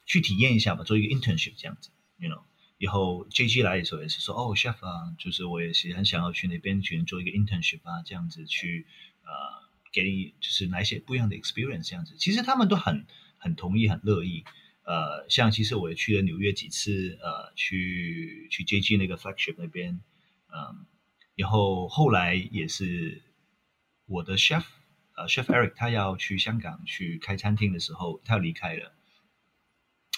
[0.06, 2.44] 去体验一下吧，做一个 internship 这样子，you know。
[2.78, 8.86] 以后 JG 来的时候也是说哦，chef 啊，就是我也是很想要去那边去做一个 internship 啊，这样子去
[9.22, 9.28] 呃
[9.92, 12.16] 给你就是来一些不一样的 experience 这样子。
[12.16, 13.04] 其实他们都很
[13.36, 14.46] 很同意，很乐意。
[14.90, 20.00] 呃，像其实我也去了纽约几次，呃，去去 JG 那个 flagship 那边，
[20.52, 20.84] 嗯，
[21.36, 23.22] 然后后来也是
[24.06, 24.64] 我的 chef，
[25.16, 28.92] 呃，chef Eric 他要去香港去开餐厅的时候，他要离开了。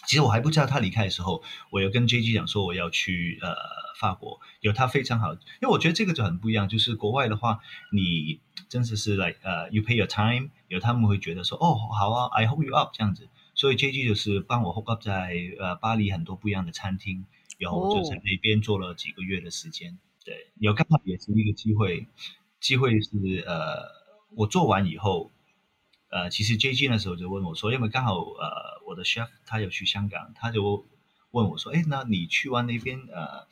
[0.07, 3.55] 其实我还不知道他离开的时候，我有跟 JG 讲说我要去呃
[4.01, 7.61] 法国，有他非常好，因为我觉得这个就很不一样，就是国外的话，
[7.93, 13.29] 你真的是 like 呃、you pay your time，有他们会觉得说哦好啊，I hook you up 这样子，
[13.63, 17.27] 所以 JG 就是帮我 hook up 在呃巴黎很多不一样的餐厅，
[17.59, 22.09] 然后我就在那边做了几个月的时间，对，有刚好也是一个机会，
[22.59, 23.09] 机会是
[23.47, 23.87] 呃
[24.35, 25.31] 我做完以后。
[26.11, 30.85] 呃，其实 JG 那时候就问我说，因为刚好呃，我的 chef 他有去香港，他就
[31.31, 33.47] 问我说，哎，那你去完那边呃，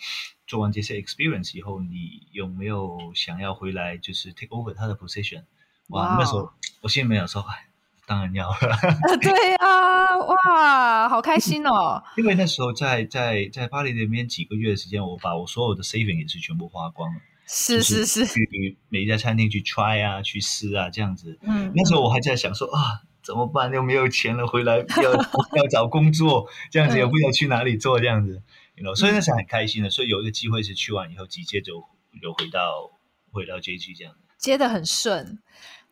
[0.49, 5.45] 做完这些 experience 以后，你有没有想要回来，就是 take over 他的 position？
[5.91, 6.53] 哇.那时候
[6.83, 7.70] 我心里面有说，哎，
[8.11, 8.57] 当然要了。
[9.23, 12.03] 对啊，哇，好开心哦！
[12.19, 17.21] 因为那时候在在在巴黎那边几个月的时间，我把我所有的 saving 也是全部花光了。
[17.47, 21.39] 是是是，去每一家餐厅去 try 啊，去试啊，这样子。
[21.43, 23.73] 嗯，那时候我还在想说啊，怎么办？
[23.73, 25.13] 又没有钱了，回来要
[25.55, 28.43] 要找工作，这样子也不知道去哪里做，这样子。
[28.75, 29.91] You know，所以那时候很开心的。
[29.91, 31.75] 所以有一个机会是去完以后，直接就
[32.21, 32.91] 又回到
[33.31, 35.39] 回到 JG 这样子，接的很顺。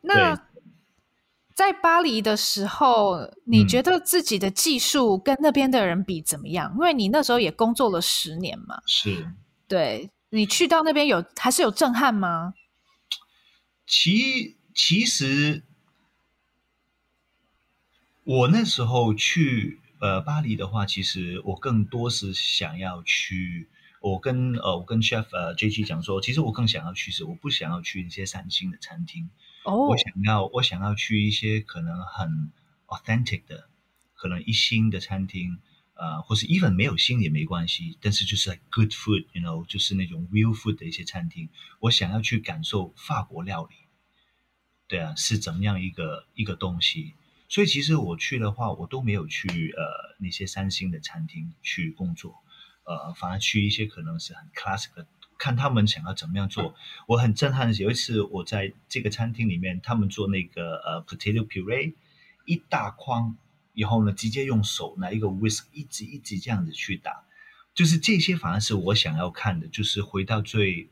[0.01, 0.43] 那对
[1.59, 6.71] 在巴黎的时候，你觉得自己的技术跟那边的人比怎么样？
[6.71, 8.81] 嗯、因为你那时候也工作了十年嘛。
[8.85, 9.33] 是，
[9.67, 10.09] 对。
[10.29, 12.53] 你去到那边有还是有震撼吗？
[13.85, 15.65] 其其实
[18.23, 23.67] 我那时候去呃巴黎的话，其实我更多是想要去。
[23.99, 29.29] 我跟呃我跟 chef 呃 JG 讲说，其实我更想要去是我不想要去一些三星的餐厅。
[29.63, 29.89] 哦，oh.
[29.91, 32.51] 我想要我想要去一些可能很
[32.87, 33.69] authentic 的，
[34.15, 35.59] 可能一星的餐厅。
[36.01, 41.49] 呃，或是 even 没有星也没关系，但是就是 like good food，you know，就是那种 real food 的一些餐厅，
[41.81, 43.75] 我想要去感受法国料理，
[44.87, 47.15] 对啊，是怎么样一个一个东西。
[47.49, 52.41] 所以其实我去的话，我都没有去呃那些三星的餐厅去工作，
[52.85, 55.05] 呃，反而去一些可能是很 classic 的，
[55.39, 56.75] 看他们想要怎么样做。
[57.07, 61.95] 我很震撼的是，有一次我在这个餐厅里面，他们做那个呃 potato puree，
[62.45, 63.35] 一大筐。
[63.75, 67.23] 以后呢，直接用手拿一个 whisk 一直一直这样子去打，
[67.73, 70.89] 就是这些反而是我想要看的，就是回到最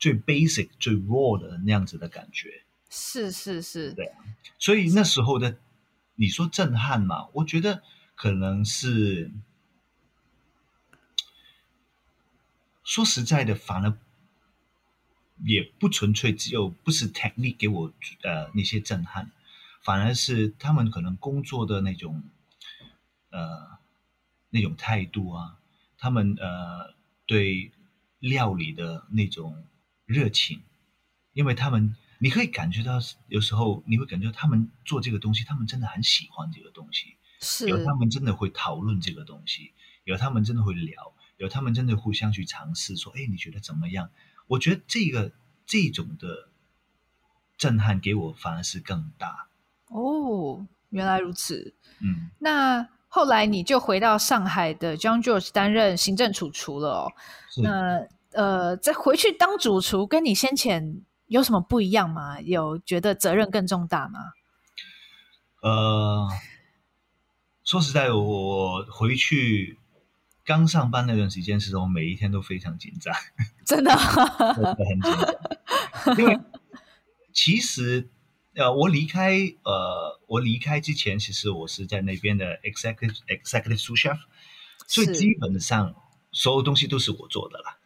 [0.00, 2.64] 最 basic 最 raw 的那样子的感觉。
[2.90, 4.10] 是是是，对。
[4.58, 5.58] 所以那时候的
[6.16, 7.84] 你说震撼嘛，我觉得
[8.16, 9.30] 可能是
[12.88, 13.98] 说实在的，反而
[15.44, 19.30] 也不纯粹只有不是 technique 给我呃那些震撼。
[19.82, 22.22] 反而是他们可能工作的那种，
[23.28, 23.78] 呃，
[24.48, 25.58] 那种态度啊，
[25.98, 26.94] 他们呃
[27.26, 27.70] 对
[28.20, 29.66] 料理的那种
[30.06, 30.62] 热情，
[31.34, 39.72] 因为他们你可以感觉到，有时候你会感觉他们做这个东西，他们真的很喜欢这个东西，是有他们真的会讨论这个东西，
[40.04, 44.10] 有他们真的会聊，有他们真的互相去尝试说，哎，你觉得怎么样？
[44.48, 45.32] 我觉得这个
[45.64, 46.50] 这种的
[47.56, 49.48] 震撼给我反而是更大。
[49.86, 51.74] 哦，原来如此。
[52.00, 57.12] 嗯，那后来你就回到上海的 John George 担任行政主厨了哦。
[57.62, 62.40] 那呃，再回去当主厨，跟你先前有什么不一样吗？
[62.40, 64.20] 有觉得责任更重大吗？
[65.62, 66.28] 呃，
[67.64, 69.78] 说实在，我回去
[70.48, 73.14] 刚上班那段时间，其实我每一天都非常紧张，
[73.66, 73.90] 真的，
[74.56, 75.12] 真的很紧
[76.04, 76.40] 张，因为
[77.32, 78.08] 其实。
[78.54, 84.18] 呃，我离开，呃，我离开之前，其实我是在那边的 executive executive sous chef，
[84.88, 85.94] 所以基本上
[86.32, 87.78] 所有东西都是我做的啦。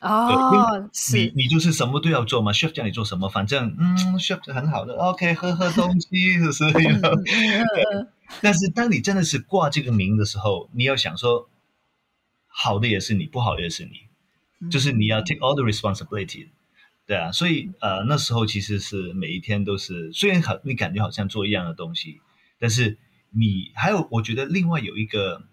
[0.00, 6.64] 哦，是你你就是什么都要做嘛，chef 叫你做什么，反正嗯，chef 很好的，OK，喝喝东西是不是？
[8.42, 11.48] 但是当你真的是挂这个名的时候，你要想说，
[12.58, 14.08] 好的也是你，不好的也是你，
[14.60, 16.48] 嗯、就是你要 take all the responsibility。
[17.06, 22.22] 对啊，所以呃那时候其实是每一天都是，虽然好你感觉好像做一样的东西，
[22.58, 22.96] 但是
[23.30, 25.46] 你还有我觉得另外有一个，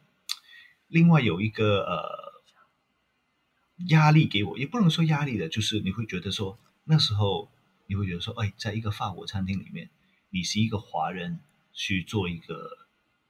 [0.88, 2.41] 另外有一个呃
[3.89, 7.51] 压力给我，也不能说压力的，就是你会觉得说那时候
[7.88, 9.89] 你会觉得说，哎，在一个法国餐厅里面，
[10.30, 11.39] 你是一个华人
[11.74, 12.70] 去做一个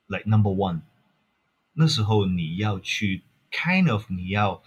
[0.07, 0.81] like number one，
[1.73, 4.61] 那时候你要去 kind of 你要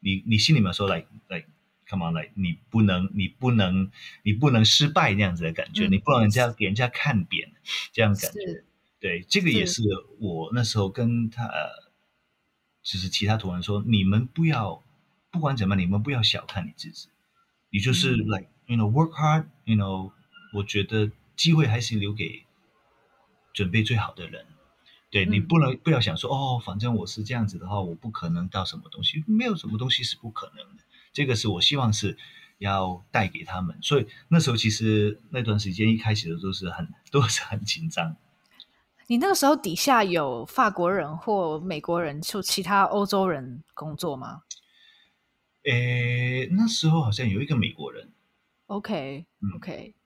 [0.00, 1.48] 你你心里面说 like like。
[1.90, 3.90] Come on，like，你不能，你不能，
[4.22, 7.50] 你不能失败那样子的感觉，嗯、你不能人家给人家看扁
[7.94, 8.40] 这样感觉。
[8.40, 8.66] 是
[9.00, 9.80] 对，这个也是
[10.20, 11.48] 我那时候跟他，
[12.82, 14.84] 是就是其他同仁说，你们不要
[15.30, 17.08] 不管怎么样，你们不要小看你自己，
[17.70, 20.12] 你就是 like、嗯、you know work hard，you know，
[20.52, 22.44] 我觉得机会还是留给
[23.54, 24.44] 准备最好的人。
[25.10, 30.82] 对，你不能不要想说、嗯、哦，反正我是这样子的话，我不可能到什么东西，没有什么东西是不可能的。
[31.12, 32.16] 这个是我希望是
[32.58, 38.16] 要带给他们，所以那时候其实那段时间一开始的都是很都是很紧张。
[39.06, 44.42] 你那个时候底下有法国人或美国人，就其他欧洲人工作吗？
[45.64, 48.12] 诶，那时候好像有一个美国人。
[48.66, 49.24] OK
[49.56, 49.97] OK，、嗯、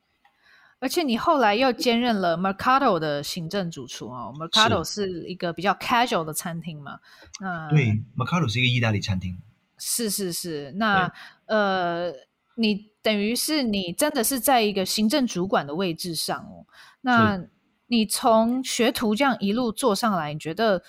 [0.83, 4.35] 而且你后来又兼任了 Mercato 的行政主厨哦。
[4.37, 6.99] Mercato 是一个比较 casual 的餐厅嘛？
[7.41, 9.41] 那对，Mercato 是一个意大利餐厅。
[9.79, 11.13] 是是是，那
[11.47, 12.13] 呃，
[12.57, 16.67] 你等于是你真的是在一个行政主管的位置上哦。
[17.01, 17.41] 那
[17.87, 20.83] 你从学徒这样一路做上来，你觉得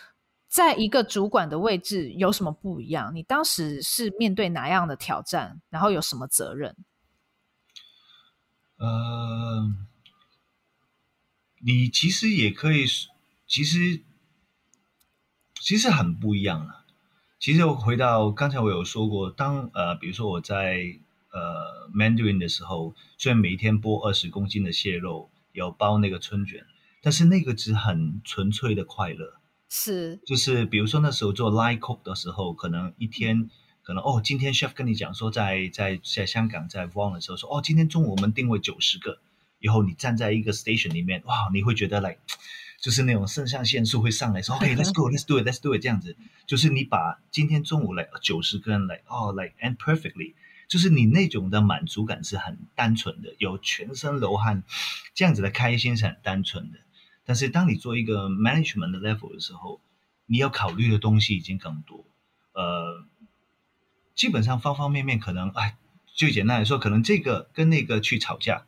[0.47, 3.13] 在一个主管的位置有什么不一样？
[3.13, 5.61] 你当时是面对哪样的挑战？
[5.69, 6.75] 然后有什么责任？
[8.77, 9.71] 呃，
[11.59, 12.85] 你其实也可以，
[13.47, 14.01] 其实
[15.61, 16.85] 其实很不一样啊。
[17.39, 20.99] 其实我回到刚才我有说过，当呃，比如说我在
[21.31, 26.65] 呃 Mandarin 的时候，虽然每一天剥二十公斤的蟹肉，有包那个春卷。
[27.05, 29.33] 但是那个只很纯粹的快乐，
[29.67, 33.49] 是，就是比如说那时候做 line cook 的时候，可能一天，
[33.83, 39.19] 可能哦，今天 chef 跟你讲说在，在在在香港在 Vaughan 的时候说，哦，今天中午我们定位九十个，
[39.59, 42.17] 以后你站在一个 station 里面，哇，你会觉得 like，
[42.81, 46.15] 就是那种肾上腺素会上来说， OK，let's go，let's do it，let's do it，这样子，
[46.47, 50.33] 就是你把今天中午来九十个人来，哦，来 and perfectly。
[50.69, 54.63] 就是你那种的满足感是很单纯的，有全身流汗，
[55.13, 56.79] 这样子的开心是很单纯的。
[57.25, 59.81] 但是当你做一个 management 的 level 的时候，
[60.25, 62.05] 你要考虑的东西已经更多。
[62.53, 63.05] 呃，
[64.15, 68.65] 基本上方方面面可能，哎，最简单来说，可能这个跟那个去吵架，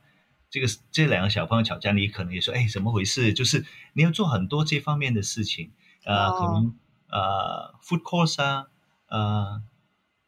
[0.50, 3.34] 这个这两个小朋友吵架，你可能也说，哎，怎么回事？
[3.34, 5.72] 就是你要做很多这方面的事情，
[6.04, 6.40] 呃，oh.
[6.40, 6.76] 可能
[7.10, 8.68] 呃，food course 啊，
[9.08, 9.64] 呃，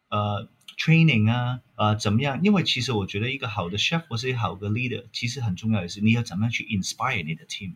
[0.08, 0.48] 呃
[0.78, 2.40] ，training 啊，呃，怎么样？
[2.42, 7.74] 因为其实我觉得一个好的 chef 或是一个好的 leader，其实很重要的是你要怎么样去 inspire 你的 team。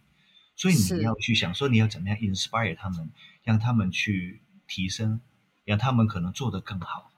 [0.54, 3.10] 所以你要去想说，你要怎么样 inspire 他们，
[3.42, 5.20] 让他们去提升，
[5.64, 7.10] 让他们可能做得更好，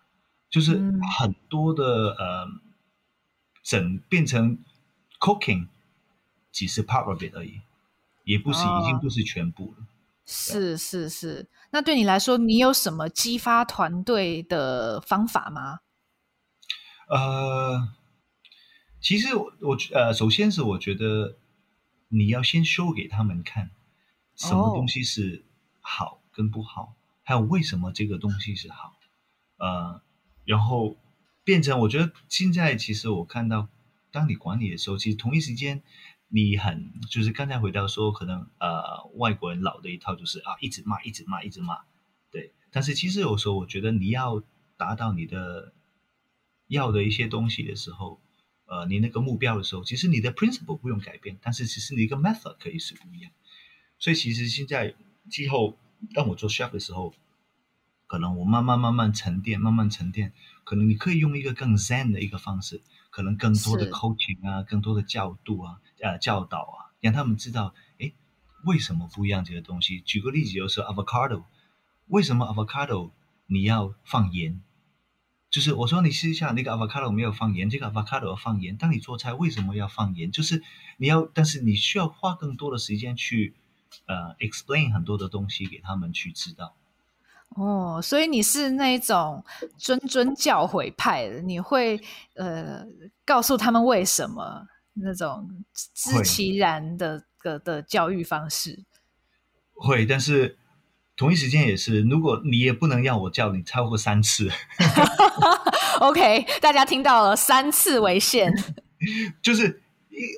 [0.55, 0.79] 就是
[1.19, 2.47] 很多的、嗯、呃，
[3.65, 4.57] 整变成
[5.19, 5.67] cooking
[6.53, 7.63] 只是 part of it 而已，
[8.23, 9.87] 也不是、哦、已经不是全部了。
[10.25, 15.81] 是是是，那对你来说，你有什么激发团队的方法吗？
[17.09, 17.89] 呃，
[19.01, 21.39] 其实我我呃，首先是我觉得。
[22.09, 23.71] 你要先 show 给他们看，
[24.37, 25.45] 什么东西是
[25.81, 26.91] 好跟不好，oh.
[27.25, 28.93] 还有为什么这个东西是好，
[29.57, 30.01] 呃，
[30.45, 30.97] 然后
[31.45, 33.69] 变成我觉得现在其实我看到，
[34.11, 35.83] 当你管理的时候，其实同一时间
[36.29, 41.79] 你很就是刚才回到说，可能呃外国人老的一套就是啊一直骂一直骂一直骂，
[42.31, 44.43] 对，但是其实有时候我觉得你要
[44.77, 45.73] 达到你的
[46.67, 48.21] 要的一些东西的时候。
[48.67, 53.31] 呃，你那个目标的时候，其实你的 principle 不用改变，但是其实你一个 method 可以是不一样。
[53.99, 54.95] 所以其实现在
[55.31, 55.79] 之后，
[56.15, 57.15] 当我做 chef 的时候，
[58.07, 60.33] 可能我慢慢慢慢沉淀，慢慢沉淀，
[60.65, 68.13] 可能你可以用一个更 zen 的一个方式，可能更多的 coaching 啊，更多的教导啊，呃，教导啊，让他们知道，哎，
[68.65, 70.01] 为什么不一样这个东西？
[70.01, 71.45] 举个例子，就是 avocado，
[72.09, 73.11] 为什么 avocado
[73.47, 74.61] 你要放盐？
[75.51, 78.77] 就是我说你试一下那个 avocado 没有放盐，这个 avocado 要放盐。
[78.77, 80.33] 当你做菜为什么要放盐？
[80.33, 80.63] 就是
[80.99, 83.55] 你要，但是你需要花更多的时间去
[84.07, 86.75] 呃 explain 很多的东西给他们去知道。
[87.55, 89.45] 哦，所以你是那种
[89.79, 92.01] 谆谆教诲派的，你会
[92.35, 92.85] 呃
[93.25, 95.49] 告诉他们为什么那种
[95.95, 98.85] 知其然的的的教育方式。
[99.75, 100.59] 会，但是。
[101.17, 104.51] 同一时间也是，如果你也不能让我叫你超过三次。
[106.03, 108.53] OK，大家听到了，三次为限。
[109.41, 109.81] 就是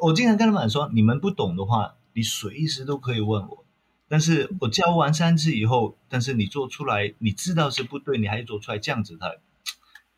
[0.03, 3.65] 我经常跟他们说，你们不懂的话，你随时都可以问我。
[4.09, 9.41] 但是我教完三次以后，但是你做出来，你知道是不对，你还是做出来这样子，的，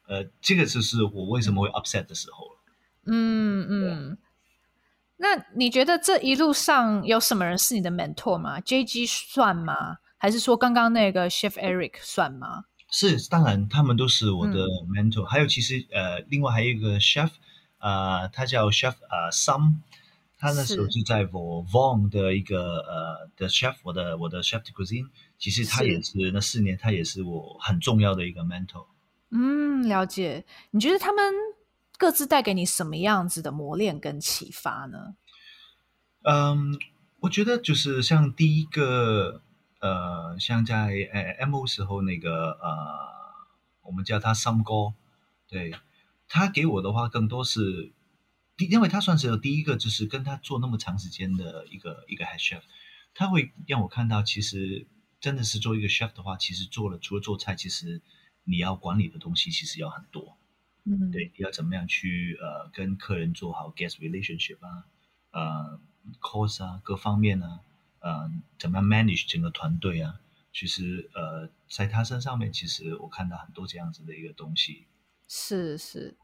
[0.07, 2.59] 呃，这个就是我为什么会 upset 的时候了。
[3.07, 4.19] 嗯嗯。
[5.17, 9.97] 那你觉得这一路上有什么人是你的 mentor 吗？JG 算吗？
[10.17, 12.65] 还是说刚刚那个 Chef Eric 算吗？
[12.91, 15.27] 是，当然他们都是我的 mentor，嗯。
[15.27, 17.31] 还有其实呃，另外还有一个 chef，
[17.79, 19.75] 呃，他叫 Chef 呃 Sam，
[20.39, 28.87] 他那时候就在我 Vaughan 的一个呃的 chef，我的我的 chef de cuisine，其实他也是，是那四年他也是我很重要的一个 mentor。
[29.31, 30.45] 嗯，了解。
[30.71, 31.35] 你觉得他们
[31.99, 35.17] 各自带给你什么样子的磨练跟启发呢？
[36.23, 36.79] 嗯，
[37.21, 39.43] 我觉得就是像第一个，
[39.81, 42.71] 呃，像在呃 MO 时候那个呃，
[43.83, 44.95] 我们叫他 Sam 哥，
[45.49, 45.75] 对，
[46.29, 47.93] 他给我的话更多是，
[48.67, 52.63] 因为他算是有第一个，就是跟他做那么长时间的一个一个 head chef，
[53.15, 54.87] 他会让我看到，其实
[55.21, 58.03] 真的是做一个 chef 的话，其实做了除了做菜，其实。
[58.51, 60.39] 你要管理的东西其实要很多，
[60.85, 64.87] 嗯，对，你要怎么样去呃跟客人做好 guest relationship 啊，
[65.33, 65.81] 呃
[66.19, 67.61] ，course 啊，各方面啊，
[68.01, 70.19] 呃，怎么样 manage 整个团队啊，
[70.51, 74.87] 其实呃在他身上面，其实我看到很多这样子的一个东西，
[75.29, 76.17] 是是，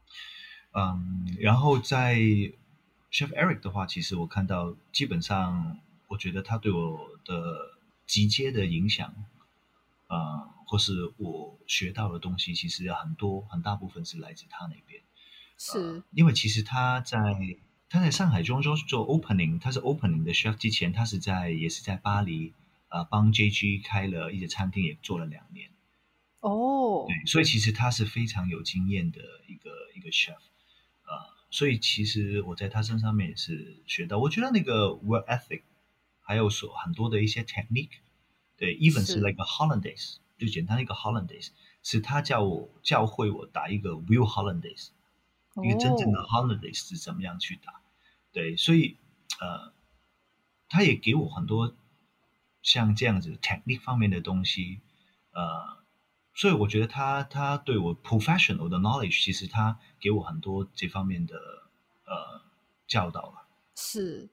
[0.77, 2.15] 嗯，然后在
[3.11, 9.07] Chef Eric 的话，其实我看到基本上，我觉得他对我的直接的影响，
[10.07, 10.55] 啊、呃。
[10.67, 14.99] 或是我学到的东西，其实很多很大部分是来自他那边。
[15.59, 17.19] 是、呃，因为其实他在
[17.87, 22.51] 他在上海中州做 opening，他是 opening 的 chef 之前，他是在也是在巴黎
[22.87, 25.69] 啊、呃、帮 JG 开了一些餐厅，也做了两年。
[26.39, 30.39] 哦，对，所以其实他是非常有经验的一个一个 chef
[31.55, 35.61] 所以其实我在他身上面也是学到，我觉得那个 work ethic，
[36.19, 37.91] 还有说很多的一些 technique，
[38.57, 40.17] 对，even 是 like a Hollandaise。
[40.37, 41.51] 就简单一个 Hollandaise，
[41.81, 44.89] 是他教我教会我打一个 real Hollandaise，、
[45.53, 45.65] oh.
[45.65, 47.81] 一个真正的 Hollandaise 是怎么样去打。
[48.33, 48.97] 对，所以
[49.39, 49.71] 呃，
[50.67, 51.73] 他也给我很多
[52.61, 54.81] 像这样子 technique 方面的东西，
[55.31, 55.74] 呃，
[56.35, 62.41] 所以我觉得他他对我 professional 的 knowledge，其实他给我很多这方面的呃
[62.87, 63.47] 教导了。
[63.75, 64.29] 是，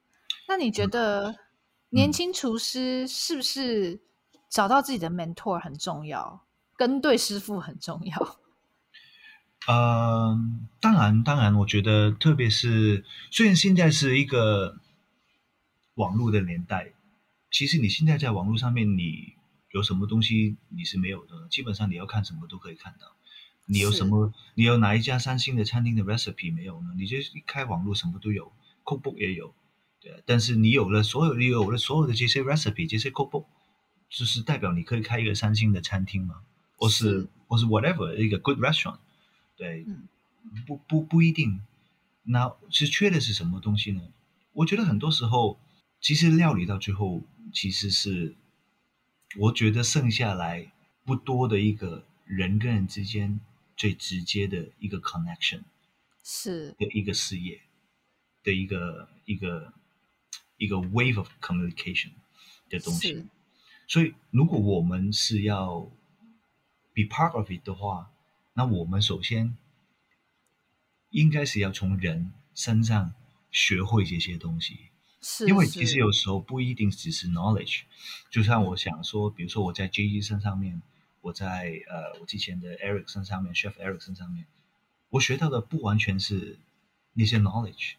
[0.49, 1.35] 那你觉得
[1.91, 4.01] 年轻厨师是不是、嗯？
[4.51, 6.45] 找到自己的 mentor 很重要，
[6.77, 8.39] 跟对师傅很重要。
[9.67, 10.37] 呃，
[10.81, 14.77] 当然，当然，我觉得，特别是虽然现在是一个
[15.95, 16.93] 网络的年代，
[17.51, 19.37] 其实你现在在网络上面，你
[19.73, 23.17] 有什么东西你是没有的，基本上你要看什么都可以看到。
[23.67, 24.33] 你有什么？
[24.55, 26.91] 你有哪一家三星的餐厅的 recipe 没有呢？
[26.97, 28.53] 你就一开网络，什么都有
[28.85, 29.55] ，cookbook 也有。
[30.01, 33.47] 对，但是你有了所有，你有了所有的这些 recipe，这些 cookbook。
[34.11, 36.43] 就是代表你可以开一个三星的餐厅吗？
[36.77, 38.99] 或是，是或是 whatever 一个 good restaurant？
[39.57, 40.07] 对，嗯、
[40.67, 41.63] 不不不一定。
[42.23, 44.03] 那其实缺的是什么东西呢？
[44.53, 45.59] 我觉得很多时候，
[46.03, 47.23] 其实料理到最后，
[47.55, 48.37] 其实是
[49.39, 50.73] 我觉得剩下来
[51.05, 53.41] 不多的一个人跟人之间
[53.77, 55.63] 最直接的一个 connection，
[56.23, 57.61] 是的一个事业
[58.43, 59.73] 的一个一个
[60.57, 62.11] 一个 wave of communication
[62.69, 63.27] 的东西。
[63.89, 65.81] 所以，如果我们是要
[66.95, 68.11] be part of it 的话，
[68.55, 69.57] 那我们首先
[71.11, 73.15] 应该是要从人身上
[73.51, 74.92] 学会这些东西。
[75.23, 77.83] 是，因为其实有时候不一定只是 knowledge。
[78.29, 80.83] 就像我想说，比如说我在 J E 身上面，
[81.21, 84.47] 我在呃我之前的 Eric 身上面，Chef Eric 身上面，
[85.11, 86.59] 我学到的不完全是
[87.13, 87.93] 那些 knowledge，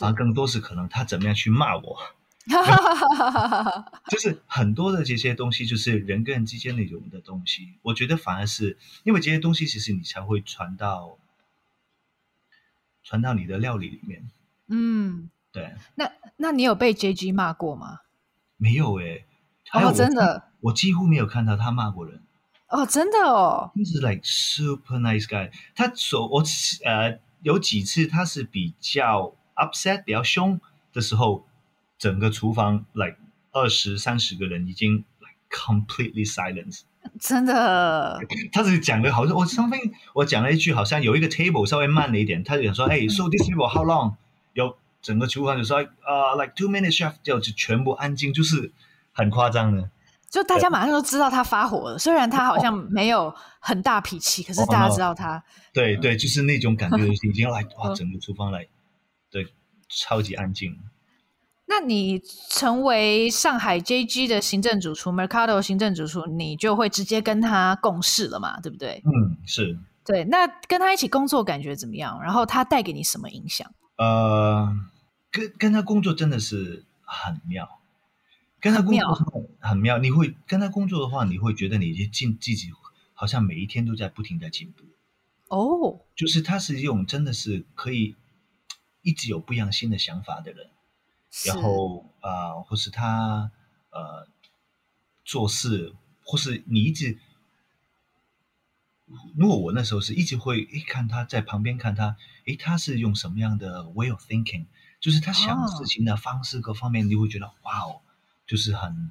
[0.00, 1.98] 而更多是可能他怎么样去骂我。
[4.10, 7.74] 就是很多的这些东西，就是人跟人之间那种的东西。
[7.82, 11.18] 我觉得反而是因为这些东西，其实你才会传到
[13.04, 14.28] 传到你的料理里面。
[14.66, 15.74] 嗯，对。
[15.96, 18.00] 那那你有被 JG 骂过吗？
[18.56, 19.24] 没有哎、
[19.74, 22.20] 哦，真的，我几乎没有看到他骂过人。
[22.68, 23.70] 哦，真的哦。
[23.76, 25.50] 就是 like super nice guy。
[25.74, 26.42] 他说我
[26.84, 30.60] 呃有几次他是比较 upset 比较凶
[30.92, 31.46] 的时候。
[31.98, 33.16] 整个厨房，like
[33.52, 36.80] 二十三十个人已经 like completely silence，
[37.20, 38.18] 真的。
[38.50, 44.16] 他是讲的好像我 something，我讲了一句好像有一个 table 稍微慢了一点，他就想说， 哎，so this table how long？
[44.54, 48.72] 有整个厨房就说，啊、uh,，like two minutes chef 就就全部安静，就是
[49.12, 49.90] 很夸张的。
[50.30, 55.42] 就大家马上都知道他发火了，虽然他好像没有很大脾气，可是大家知道他。
[55.74, 58.66] 对对，就是那种感觉，已经来哇，整个厨房来，
[59.30, 59.46] 对，
[59.90, 60.78] 超级安静。
[61.66, 68.60] 那你成为上海 JG 的行政主厨，Mercado 行政主厨，你就会直接跟他共事了嘛？
[68.60, 69.02] 对不对？
[69.04, 69.78] 嗯，是。
[70.04, 72.20] 对，那跟他一起工作感觉怎么样？
[72.22, 73.70] 然后他带给你什么影响？
[73.96, 74.68] 呃，
[75.32, 77.80] 跟跟他工作真的是很妙，
[78.60, 79.98] 跟他工作很妙，很妙。
[79.98, 82.70] 你会跟他工作的话，你会觉得你进自己
[83.14, 84.84] 好像每一天都在不停的进步。
[85.48, 88.14] 哦，就是他是一种真的是可以
[89.02, 90.70] 一直有不一样新的想法的人。
[91.46, 93.50] 然后啊、呃，或是他
[93.90, 94.28] 呃
[95.24, 97.18] 做事，或是你一直
[99.34, 104.66] 如果我那时候是一直会诶看他在旁边看他，诶他是用什么样的 way of thinking，
[105.02, 108.00] 就是他想事情的方式各方面，你会觉得哇哦，
[108.46, 109.10] 就是很，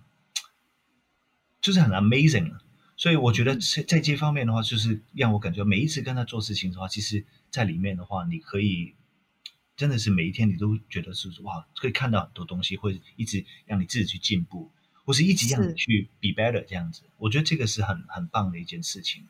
[1.61, 2.57] 就是很 amazing。
[2.95, 8.95] 所以我觉得在在这方面的话，就是让我感觉每一次跟他做事情的话，其实在里面的话，你可以
[9.75, 14.71] 真的是每一天你都觉得是哇，可以看到很多东西，会一直让你自己去进步，
[15.03, 17.03] 或是一直让你去 be better 这样子。
[17.17, 19.27] 我觉得这个是很很棒的一件事情。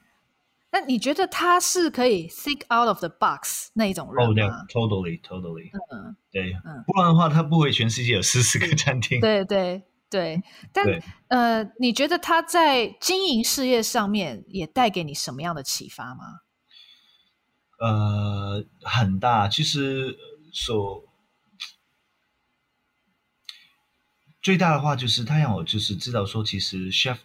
[0.74, 4.32] 那你觉得他是可以 think out of the box 那一种人吗？
[4.32, 4.44] 哦，对
[4.74, 5.70] ，totally，totally。
[5.92, 9.20] 嗯，对，嗯，不然的话，他不会全世界有四十个餐厅。
[9.20, 10.42] 对对对，
[10.72, 10.86] 但
[11.28, 16.24] 呃，你觉得他在经营事业上面也带给你什么样的启发吗？
[17.80, 19.50] 呃，很大。
[19.50, 20.18] 其实
[20.54, 21.04] 说
[24.42, 27.18] 最大的话，就是他让我就是知道说，其实 chef。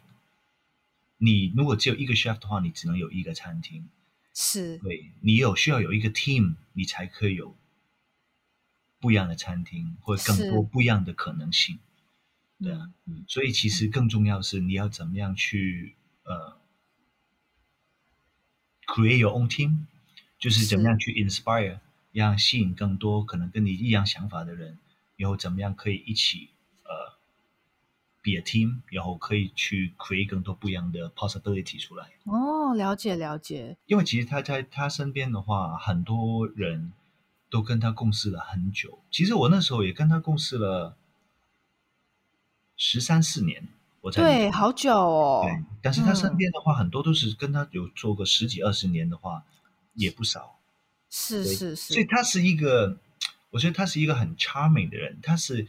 [1.19, 3.89] 你如果只有一个 chef 的话，你只能有一个餐厅。
[4.35, 7.57] 是，对，你有需要有一个 team，你才可以有
[9.01, 11.79] 不一样的餐厅，或者更多不一样的可能性。
[12.59, 15.95] 对啊，嗯，所以其实更重要是你要怎么样去
[16.25, 16.59] 呃
[18.87, 19.87] create your own team，
[20.39, 21.81] 就是怎么样去 inspire，
[22.12, 24.79] 让吸引更多可能跟你一样想法的人，
[25.17, 26.51] 然后怎么样可以一起。
[28.27, 32.09] Be a team，然后可以去 create 更多不一样的 possibility 出来。
[32.24, 33.77] 哦，了解了解。
[33.87, 36.93] 因为其实他在他身边的话，很多人
[37.49, 38.99] 都跟他共事了很久。
[39.12, 40.97] 其实我那时候也跟他共事了
[42.77, 43.68] 十三四年，
[44.01, 45.43] 我才对，好久哦。
[45.45, 49.45] 对，但是他身边的话，嗯、很多都是跟他有做过十几二十年的话，
[49.95, 50.59] 也不少。
[51.09, 51.95] 是是是。
[51.95, 52.99] 所以他是一个，
[53.51, 55.68] 我觉得他是一个很 charming 的人，他是。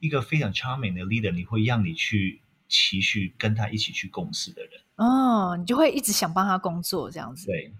[0.00, 4.80] 一个非常 charming 的 leader，你会让你去持续跟他一起去共事的人。
[4.96, 7.72] 哦，你就会一直想帮他工作这样子，对，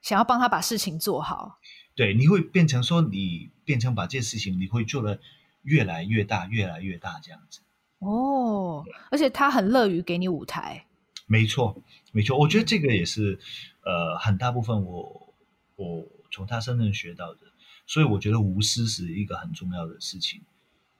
[0.00, 1.58] 想要帮他把事情做好，
[1.94, 5.18] 对，你会变成说你变成把这件事情你会做的
[5.62, 7.60] 越来越大，越来越大这样子。
[7.98, 10.86] 哦，而且他很乐于给你舞台，
[11.26, 13.38] 没错，没错，我觉得这个也是
[13.84, 15.34] 呃很大部分我
[15.76, 17.40] 我从他身上学到的，
[17.86, 20.40] 所以我觉得无私是一个很重要的事情。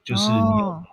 [0.05, 0.85] 就是你哦、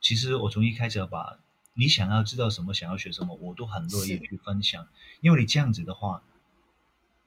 [0.00, 1.38] 其实我从一开始要把
[1.74, 4.86] 你想要知道什么，想要学什么，我都很乐意去分享。
[5.20, 6.22] 因为你这样子的话，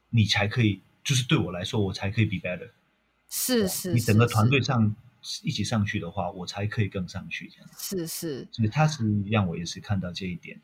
[0.09, 2.71] 你才可以，就是对我来说，我才可以 be better。
[3.29, 4.95] 是是，你整个团队上
[5.43, 7.47] 一起上去的话，我才可以更上去。
[7.49, 10.59] 这样是是，所以他是让我也是看到这一点。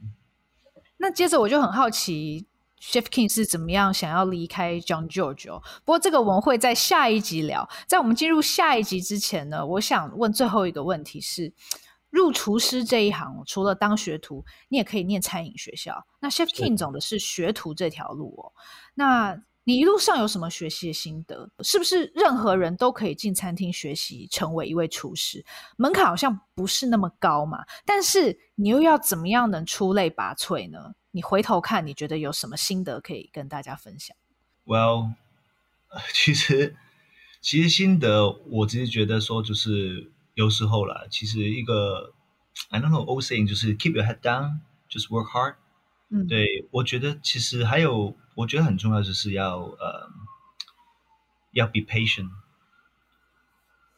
[0.97, 2.47] 那接着我就很好奇。
[2.92, 7.68] Chef King 是怎么样想要离开 John George 哦不过这个我们会在下一集聊。
[7.88, 11.52] 在我们进入下一集之前呢，我想问最后一个问题是：
[12.12, 16.06] 入厨师这一行，除了当学徒，你也可以念餐饮学校。
[16.20, 18.54] 那 Chef King 走的是学徒这条路哦。
[18.94, 21.50] 那你一路上有什么学习的心得？
[21.62, 25.44] 是不是任何人都可以进餐厅学习成为一位厨师？
[25.76, 27.66] 门槛好像不是那么高嘛。
[27.84, 30.94] 但是你又要怎么样能出类拔萃呢？
[31.16, 34.18] 你回头看，你觉得有什么心得可以跟大家分享
[34.66, 35.13] ？Well，
[36.13, 36.76] 其实
[37.39, 42.13] 其实心得，我只是觉得说，就是有时候啦，其实一个
[42.70, 45.55] I don't know old saying 就是 keep your head down，just work hard。
[46.09, 50.09] 嗯，对，我觉得其实还有，我觉得很重要就是要呃
[51.54, 52.29] 要 be patient。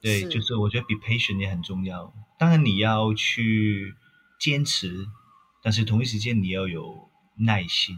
[0.01, 2.13] 对，是就是我觉得 be patient 也很重要。
[2.37, 3.95] 当然你要去
[4.39, 5.07] 坚持。
[5.67, 7.93] 但是同一时间你要有耐心，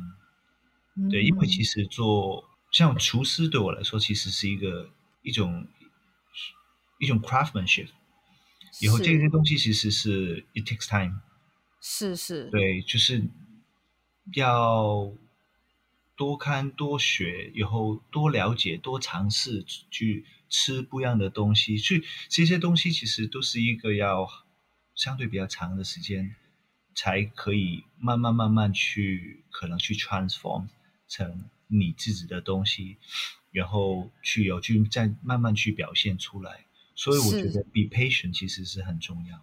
[1.12, 4.90] 对，因为其实做像厨师对我来说，其实是一个
[5.22, 5.68] 一种
[7.00, 7.90] 一种 craftsmanship，
[8.82, 11.20] 以后这些东西其实是 it takes time，
[11.80, 13.30] 是是，对，就是
[14.34, 15.14] 要
[16.16, 24.28] 多看多学，以后多了解多尝试去吃不一样的东西，去这些东西其实都是一个要
[24.96, 26.36] 相对比较长的时间。
[27.00, 30.68] 才可以慢慢慢慢去可能去 transform
[31.08, 32.98] 成你自己的东西，
[33.52, 36.66] 然后去有去再慢慢去表现出来。
[36.96, 39.40] 所以我觉得 be patient 其实是很重要。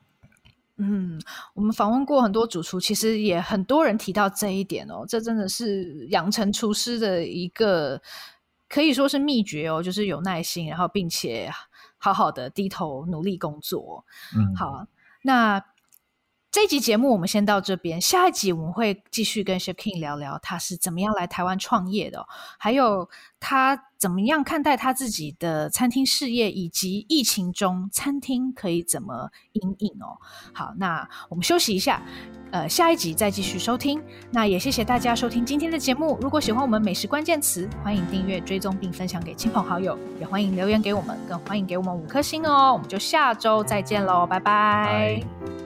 [0.77, 1.19] 嗯，
[1.55, 5.07] 我们访问过很多主厨，其实也很多人提到这一点哦。
[5.09, 8.03] 这真的是养成厨师的一个
[8.69, 11.51] 可以说是秘诀哦，就是有耐心，然后并且
[11.97, 14.05] 好好的低头努力工作。
[14.37, 14.87] 嗯，好，
[15.23, 15.65] 那。
[16.57, 22.27] 这一集节目我们先到这边，下一集我们会继续跟 Chef King 聊聊他是怎么样来台湾创业的，
[22.59, 30.17] 还有他怎么样看待他自己的餐厅事业，以及疫情中餐厅可以怎么因应哦。
[30.55, 32.03] 好，那我们休息一下，
[32.53, 34.03] 呃，下一集再继续收听。
[34.31, 36.19] 那也谢谢大家收听今天的节目。
[36.23, 42.73] 如果喜欢我们美食关键词，欢迎订阅、追踪并分享给亲朋好友，也欢迎留言给我们，更欢迎给我们五颗星哦。
[42.73, 45.66] 我们就下周再见喽，拜拜。